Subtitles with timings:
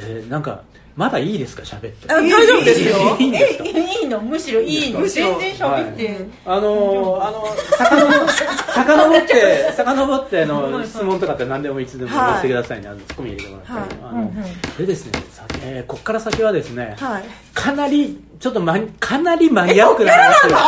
[0.00, 0.62] えーなんか
[0.96, 1.62] まだいいですか？
[1.62, 2.12] 喋って。
[2.12, 3.16] あ大丈夫ですよ。
[3.20, 4.20] いいんですいいの？
[4.20, 5.06] むしろいいの？
[5.06, 13.82] 全然喋って、あのー、あのさかのぼってさかのぼってあの質問とかって何でもいつでもはい言ってくださいね、あのツッコミ入れてもらって、はい。
[14.02, 14.32] あの
[14.76, 15.12] でですね。
[15.30, 17.24] さ、えーこっから先はですね、はい。
[17.54, 20.48] かなりちょっとマニかなりマニアックな話を。
[20.48, 20.58] え 今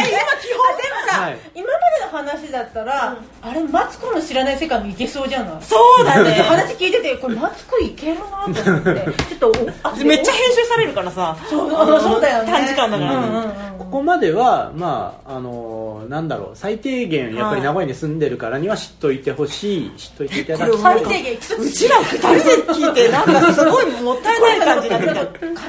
[0.00, 1.38] 本でもさ、はい。
[1.54, 1.65] 今
[2.10, 5.62] 話だったら、あれマツコの知らない世界もいけそうじゃない？
[5.62, 6.30] そうだね。
[6.48, 8.22] 話聞いててこれマツコいけるな
[8.62, 9.06] と思って。
[9.28, 9.52] ちょっとお
[9.82, 11.36] あめっちゃ編集されるからさ。
[11.48, 12.52] そうそうだよね。
[12.52, 13.12] 短時間だから。
[13.12, 13.52] うんうんうん
[13.86, 20.80] ここまではまああのーなんだろう最低限やっぱり名古屋に住んでるからには知っといてほしい知っといていただきたい。
[20.80, 22.40] 最低限うちら二人で
[22.72, 25.20] 聞いてなんかすごいもったいない感じになってきた。
[25.38, 25.60] 金取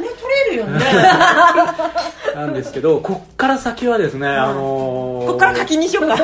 [0.50, 0.86] れるよね。
[2.36, 6.16] なんですけどこっから先はですね、あのーこっから課金にしようか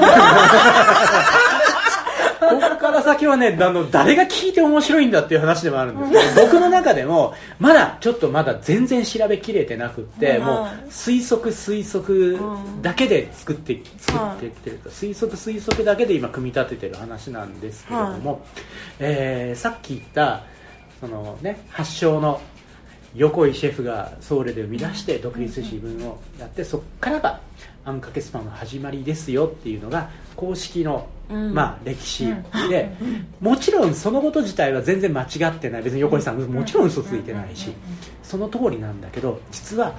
[2.39, 10.45] ここから先はねあの誰が聞いて面白いんだっていう話でもあるんですけど僕の中でもまだちょっとまだ全然調べきれてなくって、うん。
[10.45, 12.37] もう推測推測
[12.81, 18.45] だけで作って作ってってる推測推測だけで今組み立ててる話なんですけれども、
[18.99, 20.43] えーさっき言った
[20.99, 22.41] そのね発祥の
[23.15, 27.39] 横井シェフがソウルで生み出して独立自分をやってそこからが
[27.85, 31.53] あんかけスパの始まりですよっていうのが公式の、うん。
[31.53, 32.33] まあ、歴史
[32.69, 32.91] で
[33.39, 35.83] もちろんそのこと自体は全然間違ってない。
[35.83, 37.73] 別に横井さんもちろん嘘ついてないし
[38.21, 39.93] その通りなんだけど実は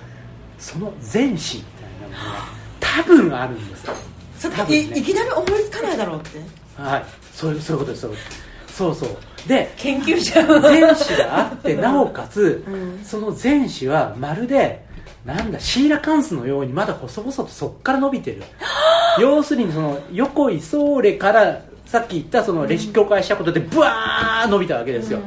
[0.59, 3.95] その前史みたいなものが多分あるんですよ。
[4.39, 4.79] そ多分ね。
[4.79, 6.39] いいきなり思いつかないだろうって。
[6.77, 7.05] はい。
[7.33, 8.23] そういうそういうことですそういうこ
[8.67, 8.73] と。
[8.73, 9.49] そうそう。
[9.49, 10.43] で研究者。
[10.61, 13.05] 前史があってなおかつ、うん。
[13.05, 14.84] その前史はまるで
[15.25, 18.43] なんだシーラカンスのようにまだ細々とそこから伸びてる。
[19.19, 25.21] 要するにその横井ソーレからさっき言ったそのレシピ公開したことでブワー伸びたわけですよ、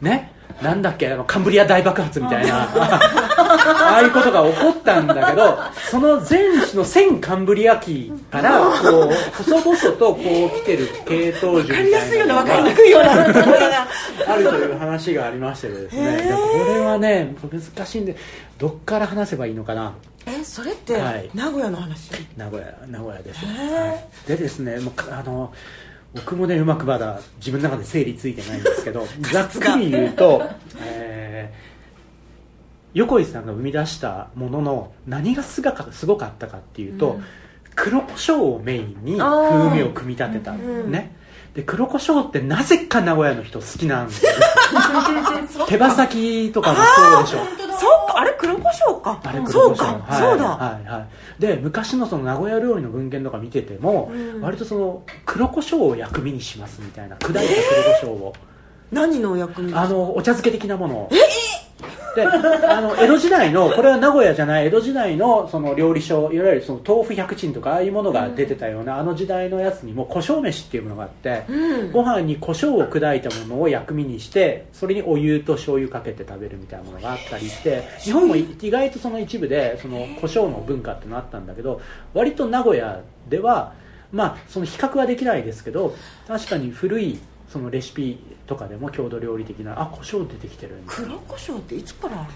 [0.00, 0.32] ね？
[0.62, 2.68] なんだっけあのカンブリア大爆発みたいな
[3.94, 5.56] ああいうことが起こったんだけど
[5.90, 6.26] その前
[6.66, 13.12] 史の1000カンブリア期からこう細々とこう来てる系統樹みたいな分かりやすいような分かりにくいような
[14.32, 18.16] あるという話がありましてですね、 でこれはね難しいんで
[18.58, 19.94] どっから話せばいいのかな。
[20.26, 21.28] えそれってはい。
[21.34, 22.10] 名古屋の話？
[22.36, 23.52] 名古屋名古屋です、は
[24.26, 24.28] い。
[24.28, 25.52] でですねもうかあの
[26.14, 30.42] 僕もねうまくまだ自分の中で整理ついてないんですけど ざっくり言うと、
[30.82, 31.73] えー
[32.94, 37.24] 横井さんが生み出したものの何がすがかすごかったかっていうと、うん。
[37.74, 41.16] 黒胡椒をメインに風味を組み立てた、んね
[41.54, 44.32] で黒胡椒ってなぜか名古屋の人好きなんですよ
[45.68, 47.38] 手羽先とかもそうでしょ。
[47.78, 48.20] そうか。
[48.20, 49.20] あれ黒胡椒か。
[49.24, 50.44] あれ黒そう胡椒はいかそうだ。
[50.44, 51.06] はいはい。
[51.40, 54.40] で昔のその名古屋料理の文献とか見てても、うん。
[54.40, 57.40] 割とその黒胡椒を薬味にしますみたいな砕いた
[58.00, 58.34] 黒胡椒を、
[58.90, 61.10] 何のお役にあのお茶漬け的なものを
[62.14, 71.92] であの江戸時代のこれは名古屋じゃない江戸時代のその料理書いわゆるその豆腐百珍とかああいうものが出てたような、あの時代のやつにも胡椒飯っていうものがあって、うん。
[71.92, 81.80] ご飯に胡椒を砕いたものを薬味にしてそれにお湯と醤油かけて食べるみたいなものがあったりして日本も意外とその一部でその胡椒の文化ってのあったんだけど
[82.12, 83.74] 割と名古屋では
[84.12, 85.94] まあその比較はできないですけど
[86.26, 87.18] 確かに古い
[87.54, 92.32] そのレシピとかでも郷土料理的なあ胡椒出てきてる黒胡椒っていつからある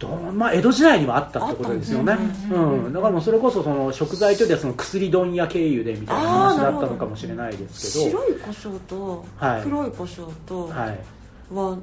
[0.00, 2.18] どうまあ、江戸時代にはあったってことですよね、
[2.50, 2.92] うん。
[2.92, 8.18] だからもうそれこそその食材というよりはその薬問屋経由でみたいな話だったのかもしれないですけど。
[8.18, 9.62] 白い胡椒とはい。
[9.62, 10.98] 黒い胡椒とはい。
[11.54, 11.78] は？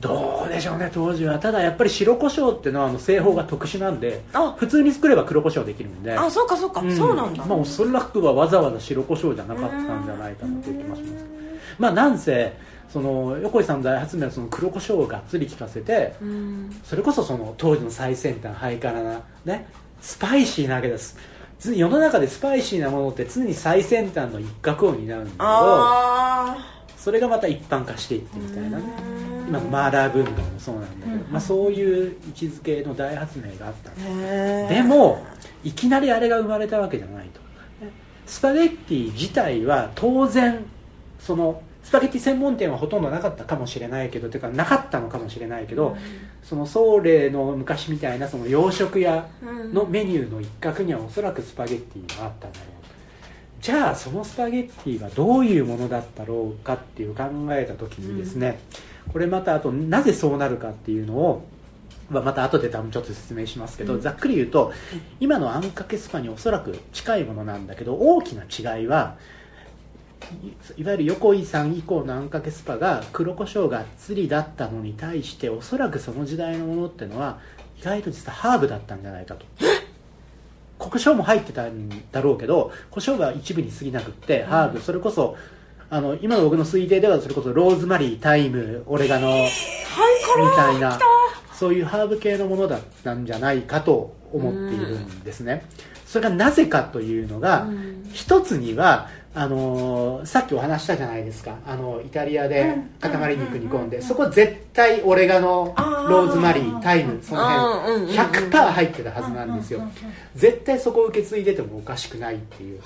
[0.00, 1.38] どうでしょうね当時は。
[1.38, 4.54] ただやっぱり白胡椒っていうのはあの製法が特殊なんであ。
[4.56, 6.94] 普通に作れば黒胡椒できるんであそうかそうか、ん。
[6.94, 11.37] そうなんだ、まあおそらくはわざわざ白胡椒じゃなかったんじゃないかなという気もします
[11.78, 12.56] まあなんせ
[12.88, 16.80] その横井さん大発明はその黒胡椒をがっつり効かせてうん。
[16.84, 19.68] それこそその当時の最先端ハイカラなね
[20.00, 21.18] スパイシーなわけです。
[21.58, 26.56] つ世の中でスパイシーなものって常に最先端の一角を担うんだけどあ
[26.96, 28.84] それがまた一般化していってみたいなね。
[29.42, 29.48] うん。
[29.48, 31.32] 今のマーラー文化もそうなんだけど、うん。
[31.32, 33.90] まあ、そういう位置づけの大発明があった
[34.72, 35.24] でも
[35.64, 37.40] いきなりあれが生まれたわけじゃないと。
[38.26, 40.64] スパゲッティ自体は当然
[41.18, 45.96] そのスパゲッティ専門店はほとんどなかったかもしれないけどていうかなかったのかもしれないけど、
[46.42, 49.26] そのソーレの昔みたいなその洋食屋
[49.72, 53.62] のメニューの一角にはおそらくスパゲッティがあったんだろう。
[53.62, 58.58] じゃあそのスパゲッティはどういうものだったろうかっていう考えた時にですね、
[59.10, 61.46] これまたあとなぜそうなるかっていうのを
[62.10, 64.02] まあまた後で多分ちょっと説明しますけど、うん。
[64.02, 64.74] ざっくり言うと
[65.20, 68.42] 今のあんかけスパにおそらく近いものなんだけど大きな
[68.76, 69.16] 違いは
[70.76, 77.38] いいわゆる横井さん以降のあんかけスパが黒胡椒がっつりだったのに対しておそらくその時代のものってのは
[77.80, 79.46] 意外と実はハーブだったんじゃないかと。
[80.78, 85.36] 黒胡椒も入ってたんだろうけど胡椒が一部に過ぎなくって、ハーブそれこそ
[85.90, 90.98] あの今の僕の推定ではそれこそローズマリータイムオレガノみたいな
[91.52, 95.64] そういうハーブ系のものだったんじゃないかと思っているんですね、
[96.06, 97.66] それがなぜかというのが、
[98.12, 101.56] 一つにはあのーさっきお話したじゃないですか。
[101.66, 105.74] あのイタリアで塊肉煮込んでそこ絶対オレガノ
[106.08, 107.94] ローズマリータイムその辺。
[107.94, 108.16] うんうんうんうん。
[108.16, 109.82] 100%入ってたはずなんですよ。
[110.34, 112.80] 絶対そこを受け継いでてもおかしくないっていう。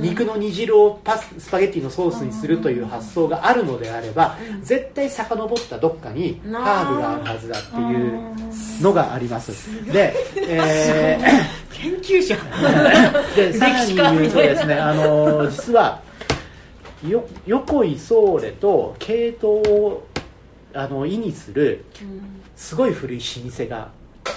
[0.00, 8.20] 肉の煮汁をパススパゲッティのソースにするという発想があるのであれば絶対遡ったどっかにハーブがあるはずだっていう
[8.82, 9.52] のがあります。
[9.92, 12.36] で、えー研究者。
[13.36, 14.74] でさらに言うとですね。
[14.74, 16.02] あの実は
[17.06, 20.06] よ横井宗レと系統を
[20.74, 21.84] あの意にする
[22.56, 23.88] すごい古い老舗が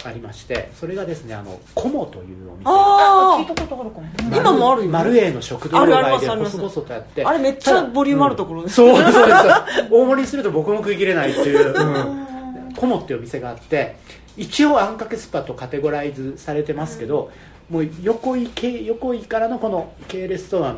[0.05, 2.63] ありましてそれがですねあのコモというお店。
[2.65, 4.07] あ聞いたことあるかも。
[4.33, 7.25] あ今もあるよマルエの食堂街で細々とやって。
[7.25, 9.47] あれめっちゃボリュームあるところですそうそうです。
[9.91, 13.97] 大盛りにすると僕も食い切れないっていう、うん、コモっていうお店があって
[14.37, 17.31] 一応あんかけスパとカテゴライズされてますけど、
[17.69, 20.75] もう横井系横井からのこの系列とは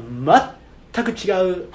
[0.94, 1.68] 全く違う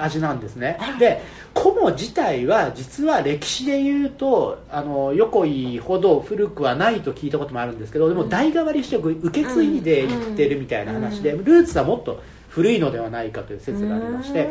[0.00, 0.78] 味なんですね。
[0.98, 1.22] で
[1.54, 14.50] コモ自体は実は歴史で言うとあの横井ほど古くはないと聞いたこともあるんですけどでも代替わりして受け継いでいってるみたいな話で、ルーツはもっと古いのではないかという説がありまして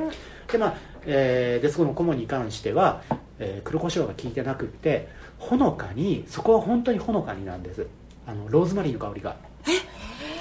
[0.51, 0.75] でまあ、
[1.05, 3.01] えーでそこのコモに関しては、
[3.39, 5.07] えー黒胡椒が効いてなくって
[5.45, 7.87] ほのかにそこは本当にほのかになんです。
[8.27, 9.35] あのローズマリーの香りが。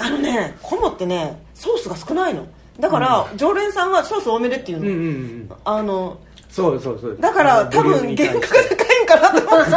[0.00, 2.46] あのねコモってねソースが少ないの。
[2.80, 6.18] だから、常連さんはソース多めでっていうの、うんうんうんあの
[6.50, 7.16] そうそうそう。
[7.20, 9.70] だから多分原価が高いんかなと思って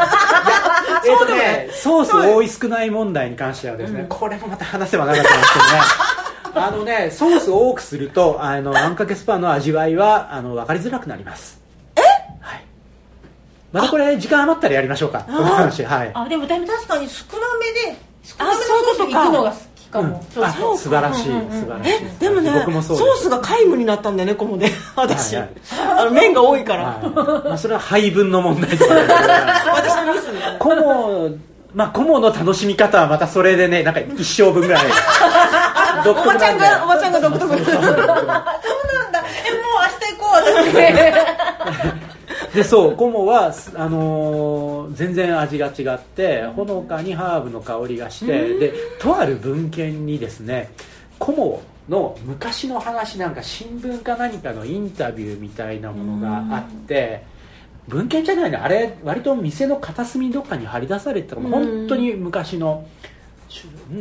[1.09, 5.71] えっとね、ソース多い少ない問題に関してはですね、これもまた話せばなかったんですけどね。
[6.59, 11.56] あのねソースを多くするとあのあんかけスパの味わいはあの分かりづらくなります
[13.77, 15.19] またこれ時間余ったらやりましょうか。
[15.21, 15.83] この話。
[15.83, 16.11] はい。
[16.13, 18.97] あでもでも確かに少なめで少なめのそういうことか。
[18.97, 21.93] ソースで行くのが好きかも、う素晴らしい素晴らしい。
[21.93, 22.51] えでもね
[22.81, 24.69] ソースが皆無になったんだよねコモで。
[24.95, 26.01] 私、はいはい。
[26.01, 27.47] あの麺が多いから、はい。
[27.47, 29.01] まあ、それは配分の問題とかね。
[29.71, 30.59] 私のミスみたいな。
[30.59, 31.29] コモ
[31.73, 34.83] まあコモの楽しみ方はまたそれでねなんか一生分ぐらい。
[36.03, 37.47] 独 おばちゃんがおばちゃんが独特。
[37.47, 38.45] そう なんだ。
[39.45, 40.37] えもう明日行こう
[42.03, 42.06] 私
[42.57, 50.71] でそうコモは、あのー全然味が違ってほのかにハーブの香りがしてでとある文献にですね
[51.19, 57.23] コモの昔の話なんか新聞か何かのインタビューみたいなものがあって
[57.87, 62.87] 文献じゃないのあれ割と店の片隅どっかに貼り出されてたかも本当に昔の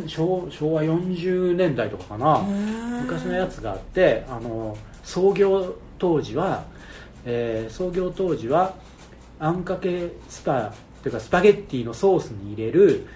[0.06, 2.40] 昭昭和40年代とかかな。
[3.02, 6.64] 昔のやつがあってあの創業当時は、
[7.26, 8.74] えー創業当時は
[9.38, 13.06] あんかけスパというかスパゲッティのソースに入れる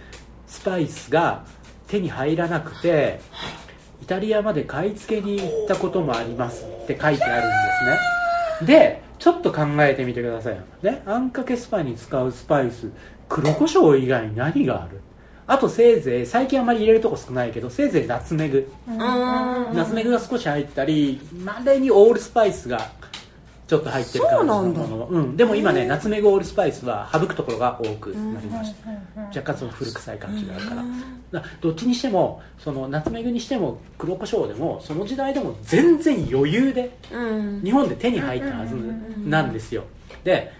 [0.46, 1.44] スパイスが
[1.86, 3.20] 手に入らなくて
[4.02, 7.56] イタリアまで買い付けに行ったこともありますって書いてあるんで
[8.58, 8.66] すね。
[8.66, 12.90] でちょっと考えてみてくださいねあんかけスパに使うスパイス
[13.28, 15.00] 黒胡椒以外に何がある？
[15.46, 18.70] あとせいぜい最近あんまり入れるとこ少ないけどせいぜいナツメグ。
[18.86, 22.90] ナツメグが少し入ったりまれにオールスパイスが
[23.70, 24.46] ちょっと入ってる感じ
[24.80, 25.06] のもの。
[25.06, 28.74] うん、でも今ねナツメグオールスパイスは省くところが多くなりまし
[29.14, 29.20] た。
[29.28, 31.44] 若干その古臭い感じがあるから。
[31.60, 37.62] どっちにしてもそのナツメグにしても黒胡椒でもその時代でも全然余裕でうん。
[37.62, 38.74] 日本で手に入ったはず
[39.24, 39.84] なんですよ。
[40.24, 40.52] で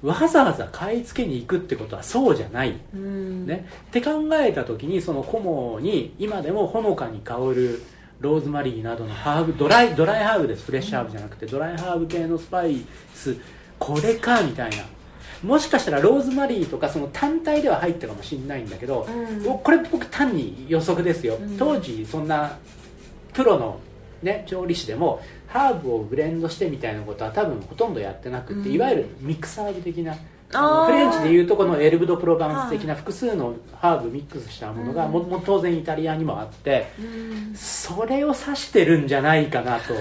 [0.00, 2.78] わざわざ買い付けに行くってことはそうじゃない。
[2.94, 3.46] うん。
[3.48, 7.82] ね、って考えた時にそのコモに今でもほのかに香る
[8.24, 10.64] ローズマリーなどのハーブドライドライハーブです。
[10.64, 12.78] フレッシュハーブじゃなくてドライハーブ系のスパイ
[13.14, 13.36] ス。
[13.78, 14.76] これかみたいな。
[15.42, 19.58] もしかしたらローズマリーとかその単体では入ったかもしれないんだけど、うん。
[19.58, 21.58] これ僕単に予測ですよ、うん。
[21.58, 22.56] 当時そんな
[23.34, 23.78] プロの、
[24.22, 28.74] ね、調理師でもハーブをブレンドしてみたいなことは多分ほとんどやってなくて、うん。
[28.74, 30.16] いわゆるミックスハーブ的な
[30.54, 37.54] フレンチでいうとこのエルブ・ド・プロヴァンス的な複数のハーブミックスしたものがもも当然イタリアにもあってうん。
[37.54, 39.94] それを指してるんじゃないかなと。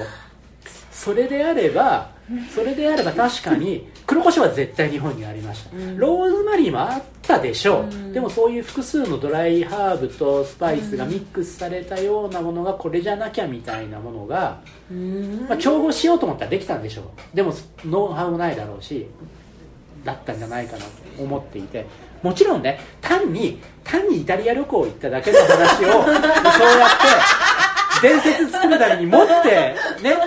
[0.92, 2.12] それであれば
[2.56, 5.98] それであれば確かに黒胡椒は絶対日本にありました、うん。
[5.98, 8.14] ローズマリーもあったでしょう、うん。
[8.14, 15.46] でもそういう複数のドライハーブとスパイスがミックスされたようなものがこれじゃなきゃみたいなものが、うん。
[15.50, 17.36] まあ、調合しようと思ったらできたんでしょう。
[17.36, 17.54] でも
[17.86, 19.08] ノウハウもないだろうし
[20.04, 21.86] だったんじゃないかなと思っていて
[22.22, 27.54] もちろんね単に単にイタリア旅行行っただけの話を そうやって
[28.02, 30.18] 伝説作るために持ってね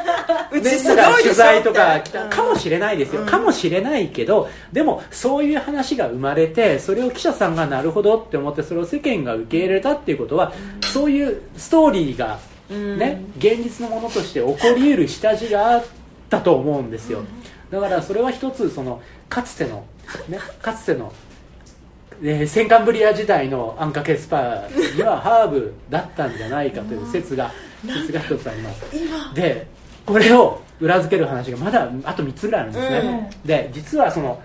[0.50, 2.30] うちねす取材とか来うん。
[2.30, 3.26] たかもしれないですよ、うん。
[3.26, 10.52] かもしれないけどでもそういう話が生まれてそれを記者さんがなるほどって思ってそれを世間が受け入れたっていうことは、
[10.92, 12.38] そういうストーリーが
[12.70, 12.98] うん。
[12.98, 15.84] ね、現実のものとして起こり得る下地があっ
[16.30, 17.20] たと思うんですよ。
[17.70, 19.84] だからそれは一つそのかつての、
[20.28, 21.12] ね、かつての、
[22.22, 24.64] えーセンカンブリア時代のアンカケスパ
[24.96, 27.50] にはハーブだったんじゃないかという説が
[27.84, 28.96] 説が一つあります。
[28.96, 29.32] 今。
[29.34, 29.66] で
[30.04, 33.46] これを裏付ける話がまだあと3つぐらいあるんですね、うん。
[33.46, 34.40] で実はその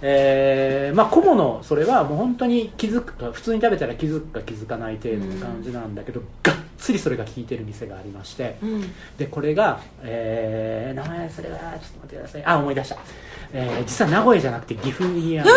[0.00, 8.94] えーまあ小物それはもう本当に気づくか普通に食べたら気づくか気づかない程度の感じなんだけど、がっつりそれが効いてる店がありまして、うん。
[9.16, 12.44] でこれが、えー名前それはちょっと待ってください。
[12.44, 12.96] あ思い出した、
[13.52, 15.50] えー実は名古屋じゃなくて岐阜にある、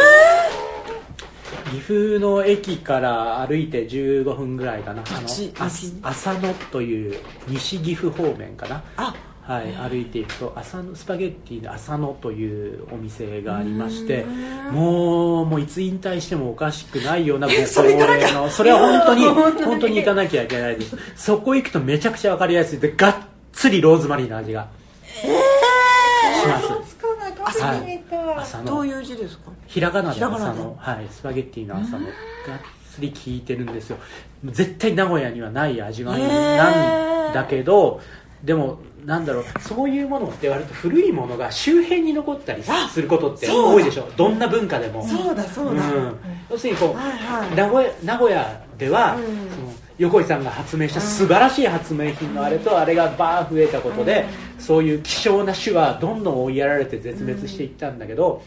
[1.72, 5.04] 岐阜の駅から歩いて15分ぐらいかな。
[5.08, 8.84] あの浅野という西岐阜方面かな。
[8.98, 19.64] あはい、歩いていくと浅野スパゲッティの浅野というお店がありましてうんもうもういつ引退してもおかしくないような ご高齢のそれは本当に 本当に。
[19.66, 20.96] 本当に行かなきゃいけないです。
[21.16, 22.80] そこ行くとめちゃくちゃ分かりやすい。
[22.80, 23.16] でがっ
[23.52, 24.68] つりローズマリーの味が
[26.42, 26.68] します。
[26.68, 28.42] 想つかないか初めた。
[28.42, 28.64] 浅野。
[28.66, 29.52] どういう字ですか？
[29.68, 30.52] ひらがなでひらがなで。
[30.52, 32.12] 朝の、はい、スパゲッティの朝のがっ
[32.94, 33.98] つり効いてるんですよ。
[34.46, 38.00] 絶対名古屋にはない味わいなんだけど、
[38.44, 44.08] でもなんだろうそういうものって割と古いものが周辺に残ったりすることって多いでしょ？
[44.15, 45.05] どんな文化でも。
[45.08, 46.15] そうだそうだ、ん。
[46.50, 47.55] 要するにこう、はいはい。
[47.55, 49.24] 名古屋名古屋では、うん。
[49.24, 49.29] そ
[49.62, 54.25] の横井さんが発明した素晴らしい発明品のあれとあれがバー増えたことで、
[54.60, 58.41] そういう希少な種はどんどん追いやられて絶滅していったんだけど、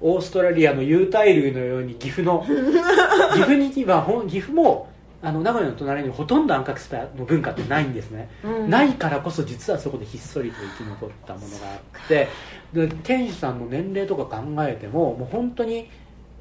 [0.00, 2.44] オーストラリアの有袋類のように岐阜の
[3.34, 4.88] 岐阜には岐阜も
[5.26, 8.70] あの名古屋の隣にほとんど暗角スパの文化ってないんですね、うん。
[8.70, 12.28] ないからこそ実はそこでひっそりと生き残ったものがあって
[12.72, 15.90] で店主さんの年齢とか考えてももう本当に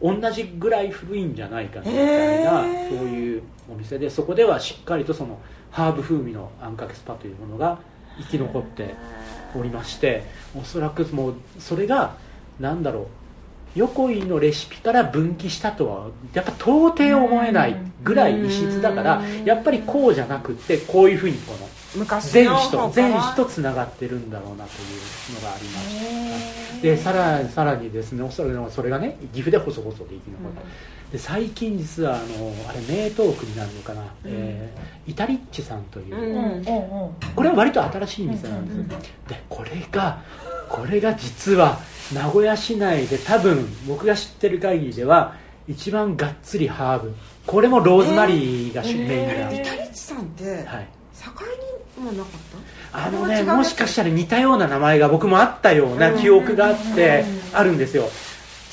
[0.03, 2.69] 同じぐらい古いんじゃないかみたいな、そう
[3.07, 5.39] いうお店でそこではしっかりとその
[5.71, 7.79] ハーブ風味のあんかけスパというものが
[8.19, 8.93] 生き残って
[9.57, 10.25] おりまして
[10.55, 12.17] おそらくもうそれが
[12.59, 13.07] なんだろう
[13.75, 19.45] 横井のレシピから分岐したとはやっぱ到底思えないぐらい異質だからうん。
[19.45, 30.61] やっぱりこうじゃなくってこういうふうにこの昔全史と全史とつながってるんだろうなというのがありましてでさらにさらにですねおそらくそれがね岐阜で細々と生き残った、
[31.11, 36.63] で最近実はあのあれ名東区になるのかな、えーイタリッチさんという、うんうんうんうん。
[37.35, 38.87] これは割と新しい店なんですうん。
[38.87, 40.19] でこれが
[40.69, 41.79] これが実は
[42.13, 45.35] 名古屋市内で多分僕が知ってる限りでは
[45.67, 47.15] 一番がっつりハーブ。
[47.47, 49.07] これもローズマリーが主メイン
[49.39, 50.87] な、イタリッチさんって、はい。
[51.23, 51.31] 境
[51.99, 52.31] にもなかっ
[52.91, 53.07] た？
[53.07, 58.09] あのねもしかしたら似たような名前が僕もあったような記憶があってあるんですよ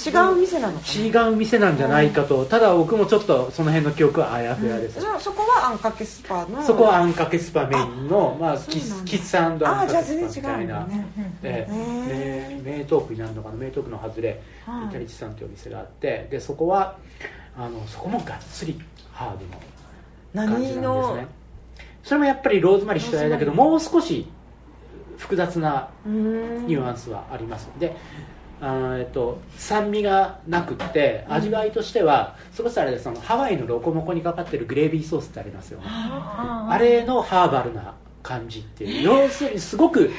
[0.04, 2.44] 違う店なの違う店なんじゃないかと。
[2.44, 6.62] ただ僕もちょっとその辺の記憶はあやふやです、じゃあそこはあんかけスパの。
[6.62, 9.04] そこはあんかけスパメインのまあ、キそうなんだ。
[9.04, 11.02] スキスあんかけスパみたいうなー。
[11.42, 13.56] 名名東区になるのかな？
[13.56, 14.86] 名東区の外れ、はい。
[14.86, 16.28] イタリチさんというお店があって。
[16.30, 16.96] でそこは
[17.56, 18.80] あのそこもがっつり
[19.12, 21.26] ハーブの感じなんですね。
[22.02, 24.26] それもやっぱりローズマリー主体だけどもう少し
[25.18, 27.68] 複雑なニュアンスはあります。
[27.78, 27.94] で
[28.64, 39.02] あーえっと、酸味がなくって味わいとしては、それこそあれでそのハワイのロコモコにかかってるグレービーソースってありますよねああれのハーバルな感じっていう。
[39.02, 40.10] 要するにすごく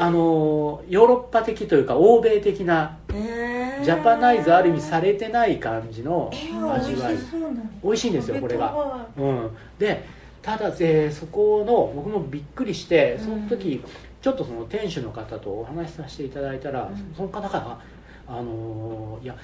[0.00, 6.28] あのヨーロッパ的というか欧米的なジャパナイズある意味されてない感じの
[6.60, 7.14] あ味わい。
[7.14, 7.54] 美味しそうなの。
[7.84, 10.04] 美味しいんですよこれが、うん、で
[10.42, 13.80] ただ、えーそこの僕もびっくりしてその時、
[14.22, 17.78] ちょっとその店主の方とお話しさせていただいたら、その方が
[18.26, 19.36] あのーいや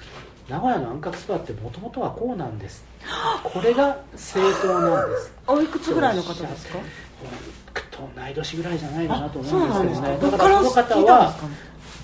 [0.49, 2.83] 名古屋のあんかけスパってもともとはこうなんです。
[3.43, 5.33] これが正当なんです。
[5.45, 6.79] おいくつぐらいの方ですか？
[7.67, 10.31] 僕と同い年ぐらいじゃないかなと思そううんですけどね。
[10.31, 11.35] だからその方は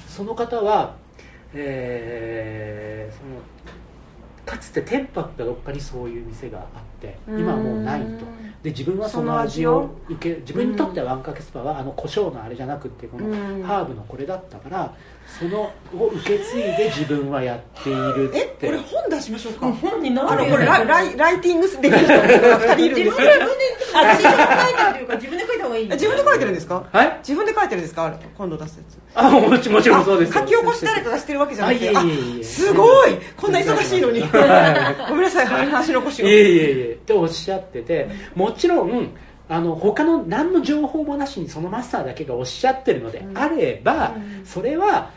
[0.08, 0.96] その方は、
[1.54, 3.42] えーその
[4.46, 6.68] かつて天白かどっかにそういう店があっ
[7.02, 8.08] て今はもうないと
[8.66, 9.92] で自分はその味を？
[10.10, 13.62] 受け自分にとってはワンかけスパはあの胡椒のあれじゃなくってこのうん。
[13.64, 14.92] ハーブのこれだったから
[15.40, 18.66] そのを受け継いで自分はやっているえって。
[18.66, 19.72] これ本出しましょうか？
[19.72, 23.16] 本になるよこれライライライティングできる人が2人いるんですよ。
[23.96, 26.84] 自分で書いてあるというか自分で書いた方がいい自分で書いてるんですか？
[26.92, 27.18] はい？
[27.20, 28.14] 自分で書いてるんですか？
[28.38, 28.98] 今度出すやつ。
[29.18, 31.90] あもちもちろんそうですあ書き起こし誰かがしてるわけじゃなくて。
[31.98, 33.12] あいえいえいえすごい！
[33.38, 34.22] こんな忙しいのに。
[34.22, 34.28] ご
[35.16, 36.26] めんなさい話残しを。
[36.26, 36.94] いえいえいえ。
[36.94, 39.10] っておっしゃっててもちろん
[39.48, 45.12] あの他の何の情報もなしにそのマスターだけがおっしゃってるのであれば、それは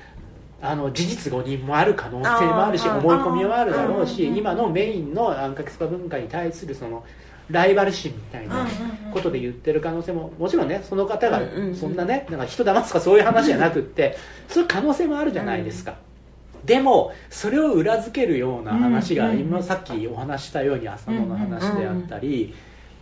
[0.61, 7.05] あの事実誤認もある可能性もあるし思い込みもあるだろうし今のメインのあんかけスパ文化に対するその
[7.49, 8.67] ライバル心みたいな
[9.13, 11.41] ことで言ってる可能性ももちろんねその方が
[11.75, 14.17] そんなねなんか人騙すとかそういう話じゃなくって
[14.49, 15.97] そういう可能性もあるじゃないですか。
[16.65, 22.53] でもそれを裏付けるような話が、今さっきお話したように浅野の話であったり、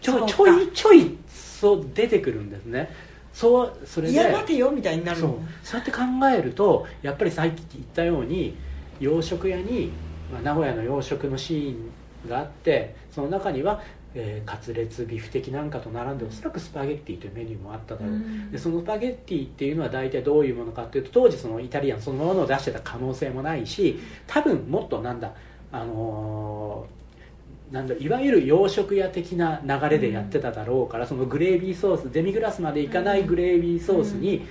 [0.01, 2.91] ちょちょいちょいそう出てくるんですね。
[3.33, 4.15] そうそれで。
[4.15, 5.31] いや待てよみたいになるそう。
[5.31, 5.99] のそうやって考
[6.33, 8.57] えるとやっぱりさっき言ったように
[9.01, 9.91] 洋食屋に、
[10.33, 13.83] まあ、名古屋の洋食のシーンがあってその中には、
[14.15, 18.51] えーカツレツビフ的なんかと並んでおそらくスパゲッティというメニューもあっただろう、うん。
[18.51, 25.33] でそのスパゲッティっていうのは大体どういうものかっていうと当時そのイタリアンそのものを出してた可能性もないし多分もっとなんだ
[25.73, 26.97] あのー
[27.71, 34.47] なんだいわゆる洋食屋的な流れでやってただろうから、そのグレービーソースデミグラスまでいかないグレービーソースに、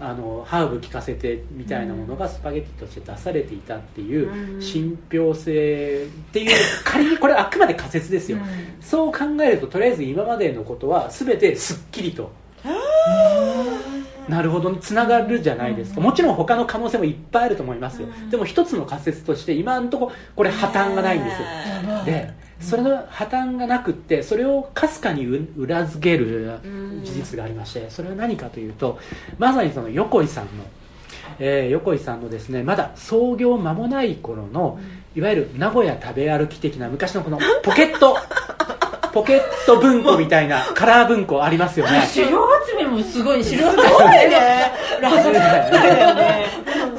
[0.00, 4.62] あのハーブ効かせてみたいなものがスパゲッティとして出されていたっていううん。
[4.62, 6.50] 信憑性っていう
[6.84, 8.44] 仮にこれあくまで仮説ですよ、うん。
[8.80, 12.30] そう考えるととりあえず今までのことは全てすっきりと
[14.28, 16.00] なるほどつながるじゃないですか。
[16.00, 18.08] もちろん他の可能性もいっぱいあると思いますよ。
[18.30, 21.38] でも一つの仮説として今のところこれ破綻がないんです
[22.04, 26.60] でそれの破綻がなくってそれをかすかにう裏付ける
[27.04, 28.98] 事実がありましてそれは何かというと
[29.38, 30.50] まさにその横井さんの、
[31.38, 34.78] えー横井さんのですねまだ創業間もない頃の
[35.14, 38.16] いわゆる名古屋食べ歩き的な昔のこのポケット
[39.12, 42.06] ポケット文庫みたいなカラー文庫ありますよね。
[42.06, 43.82] 資料集めもすごい資料集め
[44.28, 44.72] ね。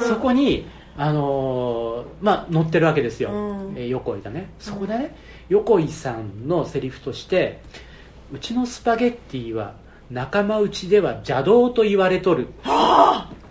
[0.00, 0.66] そこに、
[0.98, 3.34] あのーまあ、載ってるわけですよ、う
[3.72, 3.74] ん。
[3.76, 4.50] えー横井がね。
[4.58, 5.14] そこでね
[5.50, 7.60] 横井さんのセリフとして
[8.32, 9.74] 「うちのスパゲッティは
[10.10, 12.52] 仲間内では邪道と言われとる」っ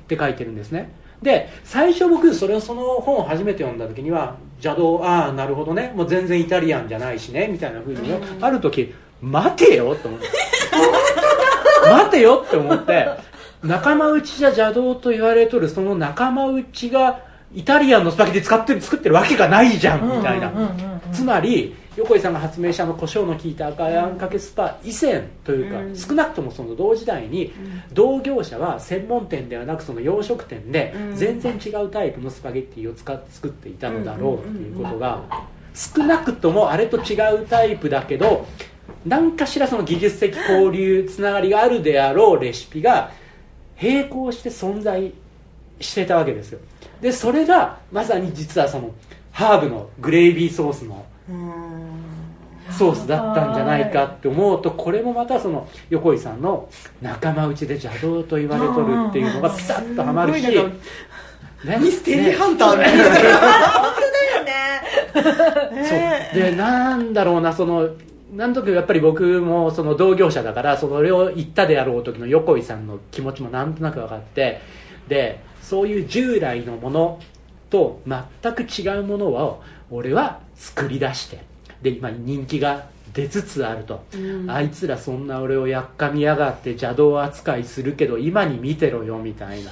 [0.08, 0.98] て書いてるんですね。
[1.22, 5.92] で最初僕それをその本を初めて読んだ時には邪道ああなるほどね。
[5.94, 7.50] もう全然イタリアンじゃないしね。
[7.52, 10.28] みたいなふうに、ある時待てよと思って。
[11.90, 13.08] 待てよって思って
[13.64, 15.68] 仲間内じゃ邪道と言われとる。
[15.68, 17.20] その仲間内が
[17.54, 20.18] イタリアンのスパゲティ使ってる作ってるわけがないじゃん。
[20.18, 20.52] みたいな、
[21.12, 25.96] つまり横井さんが発明したあの胡椒の効いた赤いあんかけスパ以前というか、うん。
[25.96, 27.52] 少なくともその同時代に
[27.92, 31.16] 同業者は専門店ではなくその洋食店でうん。
[31.16, 35.24] 全然違うタイプのスパゲッティを使って作っていたのだろうということが
[35.76, 38.48] 少なくともあれと違うタイプだけど
[39.06, 43.12] 何かしらその技術的交流つながりがあるであろうレシピが
[43.82, 45.14] 並行して存在
[45.80, 46.60] してたわけですよ。
[47.02, 48.92] でそれがまさに実はその
[49.32, 51.06] ハーブのグレイビーソースの
[52.80, 56.70] ソースだったんじゃないかって思うとこれもまたその横井さんの
[57.02, 63.06] 仲間内で邪道と言われとるっていうのがピタッとはまるし、ねミステリーハンターみたいな。
[65.84, 66.40] そう。
[66.40, 67.90] でなんだろうなその
[68.34, 74.62] なんとかやっぱり僕もその同業者だからそれを言ったであろう時の横井さんの気持ちもなんとなく分かって
[75.10, 77.20] でそういう従来のもの
[77.70, 79.62] と全く違うものを
[79.92, 81.49] 俺は作り出して
[81.82, 84.04] で今人気が出つつあると、
[84.48, 89.72] あいつらそんな俺をやっかみやがって邪道扱いするけど今に見てろよみたいな。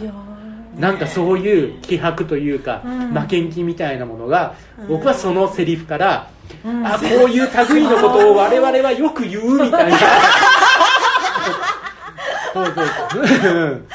[0.77, 3.13] なんかそういう気迫というか、うん。
[3.13, 4.53] 負けん気みたいなものが、
[4.87, 6.29] 僕はそのセリフから、
[6.63, 6.85] うん。
[6.85, 9.97] あこういう類のことを我々はよく言うみたいな。
[12.53, 13.87] そうそうそう、うん。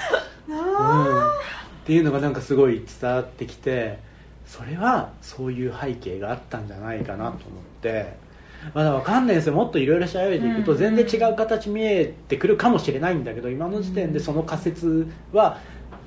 [0.48, 1.42] うん。
[1.83, 3.98] っていうのがなんかすごい伝わってきて
[4.46, 7.71] それはそういう背景があったんじゃないかなと思って
[8.74, 9.54] まだわかんないですよ。
[9.54, 15.58] もっといろいろ調べていくとうん全然違う形見えてくるかもしれないんだけど今の時点でその仮説は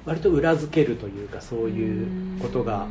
[0.06, 2.88] 割と裏付けるというかそういうことが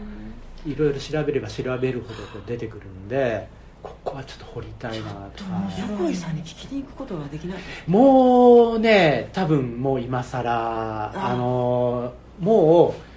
[0.67, 3.49] いろいろ調べれば調べるほどこう出てくるんで
[3.83, 5.45] ここはちょっと掘りたいなと。
[5.45, 5.51] か
[5.91, 7.59] 横井さんに聞きに行くことができない？
[7.87, 13.14] もうね多分もう今更あのもう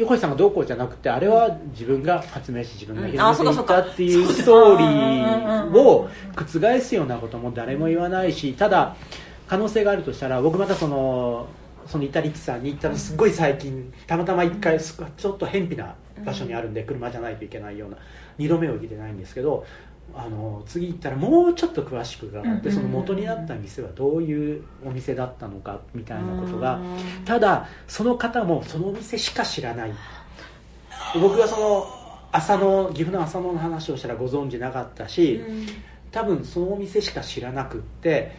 [0.00, 3.10] 横井さんがどうこうじゃなくてあれは自分が発明し自分がうん。
[3.10, 8.96] 広めていったっていうストーリーを覆すようなことも誰も言わないしただ
[9.46, 11.46] 可能性があるとしたら僕またその
[11.86, 17.96] そのイタリッチさんに行ったのすごい最近たまたま一回すちょっと偏僻な場所にあるんで車じゃないといけないような
[18.38, 19.66] 2度目を行けてないんですけど
[20.14, 29.92] あの次行ったらもうちょっと詳しく伺ってうんその元になった店はどういうお店だったのかみたいなことがうんただその方もそのお店しか知らない。
[31.20, 31.86] 僕がその
[32.32, 35.40] 浅野岐阜の浅野の話をしたらご存知なかったし
[36.12, 38.32] 多分そのお店しか知らなくって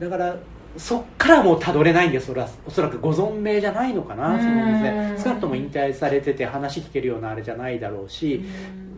[0.00, 0.36] だから
[0.76, 2.48] そっからもうたどれないんですそれは。
[2.66, 5.18] おそらくご存命じゃないのかなその店。
[5.22, 8.44] 少なくとも引退されてて話聞けるようなあれじゃないだろうし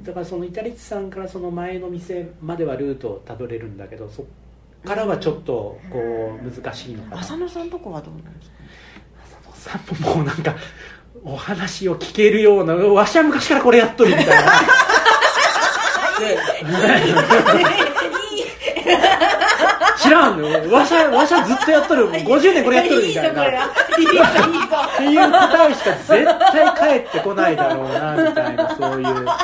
[0.02, 4.26] だからそのイタリッチさんからその前の店まではルートをたどれるんだけどそっ
[4.87, 7.20] からはちょっとこう難しいのかな。
[7.20, 9.78] 浅野さんとこはどうなんですか？
[9.78, 10.54] 浅野さんももうなんか
[11.24, 14.35] お話を聞けるようなわしは昔からこれやっとるみたいな
[20.20, 22.06] らんのわしゃわしゃずっとやっとる。
[22.06, 23.44] もう50年これやっとるみたいな。
[23.46, 29.24] いいぞこれいいぞいいぞっていう答えしか絶対返ってこないだろうなみたいなそういう。
[29.24, 29.35] だ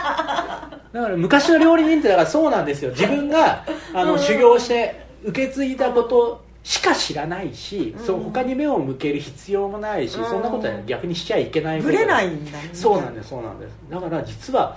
[1.02, 2.90] から昔の料理人ってだからそうなんですよ。
[2.90, 10.24] 自分があの修行して受け継いだことしか知らないし、そう他に目を向ける必要もないし、うん。
[10.24, 12.70] そんなことは逆にしちゃいけないぶれないんだね。
[12.72, 13.72] そうなんですそうなんです。
[13.90, 14.76] だから実は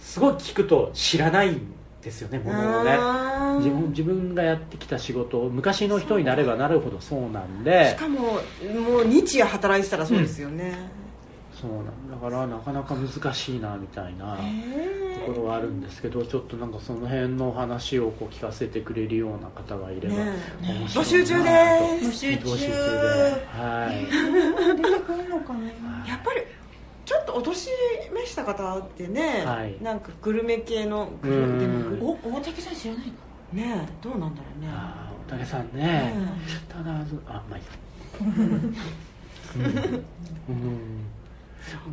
[0.00, 1.74] すごい聞くと知らないん
[2.06, 2.94] ですよねものをね。
[2.94, 7.90] うん自分自分がやってきた仕事を昔の人になればなるほどそうなんで。
[7.90, 8.38] しかもも
[9.02, 10.76] う日夜働いてたらそうですよね、
[11.58, 12.16] そうなんだ。
[12.16, 21.00] からなかなか難しいなみたいなところはあるんですけどちょっとなんかその辺の話をこう聞かせてくれるような方がいればね面白いなと。
[21.00, 21.50] 募集中で
[22.00, 22.06] す。
[22.08, 22.44] 募集中。
[22.44, 22.72] 募集中で。
[23.52, 24.76] はい。
[24.76, 25.60] 出てくるのかな。
[26.06, 26.42] やっぱり
[27.06, 27.70] ちょっとお年
[28.12, 29.80] 召した方ってね、はい。
[29.80, 31.66] なんかグルメ系のグルうんで
[32.04, 33.12] も大竹さん知らないか
[33.52, 34.68] ねどうなんだろうね。
[35.28, 36.12] 大竹さんね、
[36.68, 36.90] ただ
[37.28, 37.70] あまあいいや。
[40.48, 41.06] うん、うん。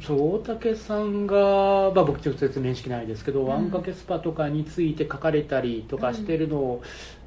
[0.02, 1.36] そう大竹さんが、
[1.96, 3.70] まあ、僕直接面識ないですけど、あん。
[3.70, 6.84] かけスパとかについて書かれたりとかしてるのを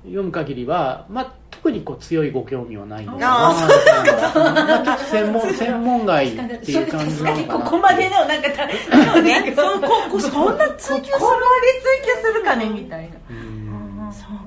[0.06, 3.50] 読む限りは、まあ、特にこう強いご興味はないのかな。
[3.50, 7.36] あ 専門専門外っていう感じ確かに。
[7.38, 7.64] なのかな。
[7.64, 9.62] ここまでのなんかたそうねそ
[10.10, 13.16] こそんな追求するここまで追求するかねみたいな。
[13.30, 14.12] うん。
[14.12, 14.45] そう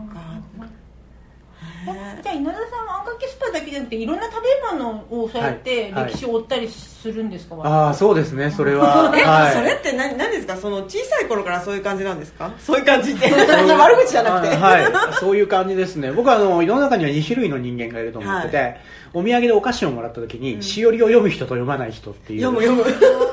[2.24, 6.12] じゃあ稲田さんはあんかけスパだけじゃなくていろんな食べ物をそうやってはいはい。
[6.12, 9.12] 歴史を追ったりするんですか、ああそうですねそれは。
[9.16, 9.54] え、はい。
[9.54, 10.58] それって何何ですか？
[10.58, 12.52] その小さい頃からそういう感じなんですか？
[12.60, 13.30] そういう感じって。
[13.32, 14.56] 悪口じゃなくて。
[14.56, 14.86] あはい。
[15.20, 16.12] そういう感じですね。
[16.12, 18.76] 僕はあの世の中には2種類の人間がいると思ってて、
[19.14, 22.42] お土産でお菓子をもらった時に、しおりを読む人と読まない人っていう。
[22.42, 23.29] 読む読む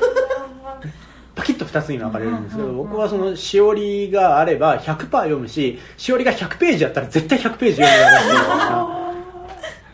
[1.77, 8.43] 2つに分かれるんですけど、僕はそのしおりがあれば100%読むししおりが100ページやったら絶対100ページ読むだろうっていうよ。
[8.43, 9.07] うな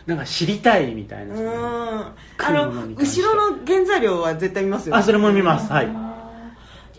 [0.06, 1.48] なんか知りたいみたいな、うん。
[1.50, 2.13] あ
[2.52, 5.72] の後ろの原材料は絶対見ますよあそれも見ます。
[5.72, 5.88] はい。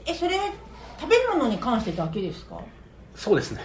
[0.06, 0.36] えそれ
[0.98, 2.58] 食べ物に関してだけですか？
[3.14, 3.60] そうですね。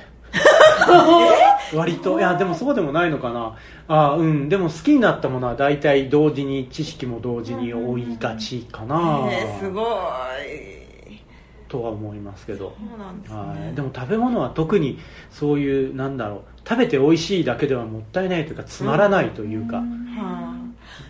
[1.74, 2.20] 割と。
[2.20, 3.56] いやでもそうでもないのかな。
[3.88, 4.50] あうん。
[4.50, 10.79] でも好きになったものは大体同時に知識も同時に追いがちかな、えーすごい
[11.70, 12.76] とは思いますけど。
[12.78, 15.00] そうなんですはい、ねでも食べ物は特に
[15.32, 19.84] そういうなんだろう食べて美味しいだけではもったいないというかつまらないというか、は
[20.18, 20.56] あ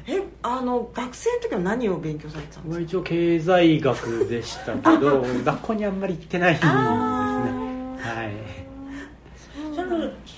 [0.05, 2.83] えあの学生の時は何を勉強されてたんですか？
[2.83, 6.71] 一応経済学でしたけど学校にあんまり行ってないんですね。
[6.71, 8.33] はい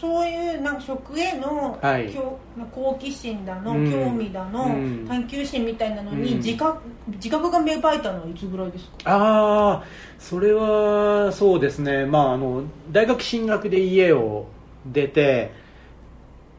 [0.01, 2.11] そういうなんか食への、はい。
[2.11, 2.39] 興
[2.73, 3.91] 好奇心だの、うん。
[3.91, 5.05] 興味だの、うん。
[5.07, 6.37] 探求心みたいなのにうん。
[6.39, 8.91] 自覚,、自覚が芽生えたのはいつぐらいですか？
[9.05, 9.83] ああ
[10.17, 12.07] それはそうですね。
[12.07, 14.47] まああの大学進学で家を
[14.87, 15.53] 出て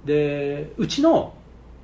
[0.05, 1.35] でうちの、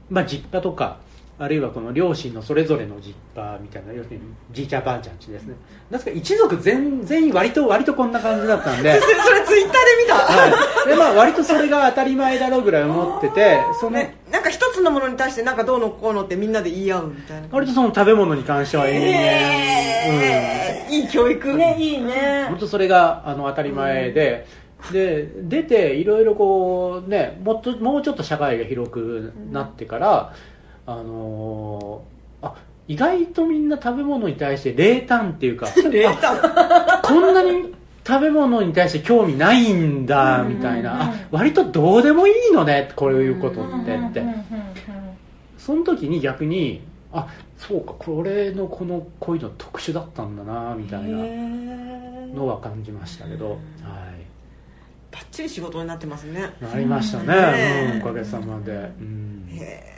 [0.08, 0.98] まあ、実家とか
[1.40, 5.54] あるいはこの両親のそれぞれの実家みたいな要するにじいちゃんばあちゃんちですね。
[5.90, 8.98] なんですか一族全全員割と割とこんな感じだったんで。
[9.00, 17.06] それツイッターで見た、はい、でまあ割とそれが当たり前だろうぐらい思っててそのね、なんか一つのものに対してなんかどうのこうのってみんなで言い合う。
[17.08, 21.54] みたいな割とその食べ物に関しては延々、えーいい教育。
[21.54, 22.46] ねいいね。
[22.48, 24.46] 本当それがあの当たり前で、
[24.92, 30.34] で出ていろいろこうねもっともうちょっと社会が広くなってから、
[30.88, 32.54] あのーあ
[32.86, 36.36] 意外とみんな食べ物に対して冷淡っていうか 冷淡。
[36.42, 37.74] あこんなに
[38.06, 44.22] 食べ物に対して興味ないんだみたいな、あ割とどうでもいいのねこういうことってって、
[45.58, 46.80] その時に逆に
[47.12, 47.26] あ
[47.58, 51.18] そうかこれのこのこういうの特殊だったんだなみたいな
[52.34, 53.58] のは感じましたけど、はい。
[55.12, 56.50] バッチリ仕事になってますね。
[56.62, 59.46] なりましたね、ねうん、おかげさまで、うん。
[59.50, 59.97] へえ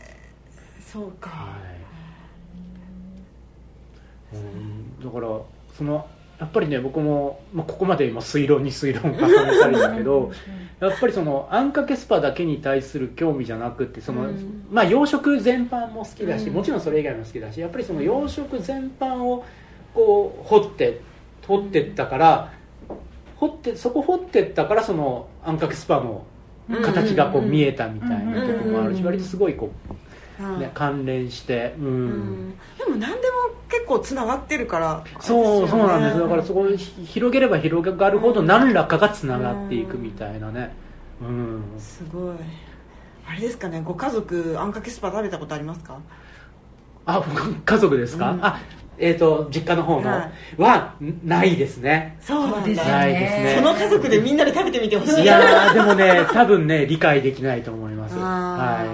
[0.90, 1.31] そうか。
[1.31, 1.59] は
[4.33, 5.29] い、うん、だから
[5.76, 6.09] その
[6.40, 10.33] やっぱりね僕も、まあ、ここまで今推論に推論を重ねたりだけど
[10.81, 14.66] やっぱりそのあんかけスパだけに対する興味じゃなくてその、うん。
[14.70, 16.55] まあ、養殖全般も好きだし、うん。
[16.55, 19.44] もちろんそれ以外も好きだしやっぱりその養殖全般を
[19.94, 21.00] こう掘って
[21.46, 22.53] 掘ってったから
[23.37, 26.24] 掘ってそこ掘ってったからそのあんかけスパの
[26.83, 30.10] 形がこう見えたみたいなところもあるしうん割とすごいこう、はい
[30.59, 31.87] ね、関連して、うん。
[31.87, 32.55] うん。
[32.79, 33.16] でも何でも
[33.68, 35.05] 結構つながってるから。
[35.20, 36.66] そうそうなんですだからそこ
[37.05, 40.74] 広げれば広がるほど何らかがつながっていくみたいなね。
[41.20, 41.62] うん。
[41.79, 42.37] すごい。
[43.29, 43.81] あれですかね。
[43.85, 45.98] ご家族あんかけスパ食べたことありますか？
[47.07, 48.44] あ僕家族ですか、うん。
[48.44, 48.61] あ
[48.98, 50.11] えっ、と実家の方の。
[50.11, 52.18] はは、ないですね。
[52.20, 53.55] そうなんだですよないですね。
[53.57, 55.22] その家族でみんなで食べてみてほしい。
[55.22, 58.14] いやーでもね多分ね理解できないと思います。
[58.18, 58.87] あはい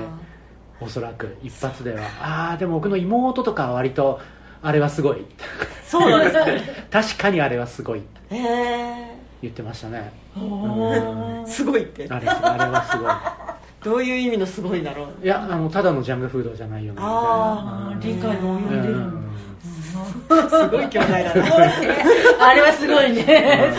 [0.80, 2.02] おそらく一発では。
[2.20, 4.20] ああでも僕の妹とかは割と
[4.62, 5.18] あれはすごい。
[5.18, 5.24] ー
[5.86, 8.00] そうなんですね 確かにあれはすごい。
[8.30, 10.12] へえ言ってましたね。
[11.46, 12.06] すごいって。
[12.10, 13.12] あれあれはすごい。
[13.84, 15.24] どういう意味のすごいだろう。
[15.24, 17.00] いやあのただのジャングフードじゃないよね。
[17.00, 18.94] みたいなあ理解が及んでる。
[18.94, 19.22] うん。
[20.28, 21.46] すごい兄弟だな。
[22.48, 23.72] あれはすごいね。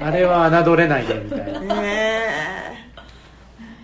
[0.00, 2.20] あれは侮れないでみたいな、へえ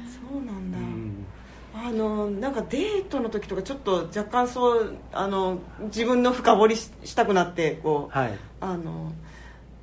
[0.07, 1.27] そうなんだ、うん
[1.75, 8.39] あのなんかデートの時とかちょっと若干そうあの自分の深掘りししたくなってこうはい。
[8.61, 9.13] あの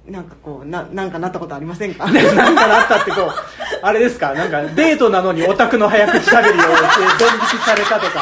[0.08, 2.06] なんかこうななんかなったことありませんか？
[2.12, 3.32] なんかなったってこう
[3.82, 4.34] あれですか？
[4.36, 6.78] なんかデートなのにオタクの早口しゃべりをドン引
[7.60, 8.22] きされたとか。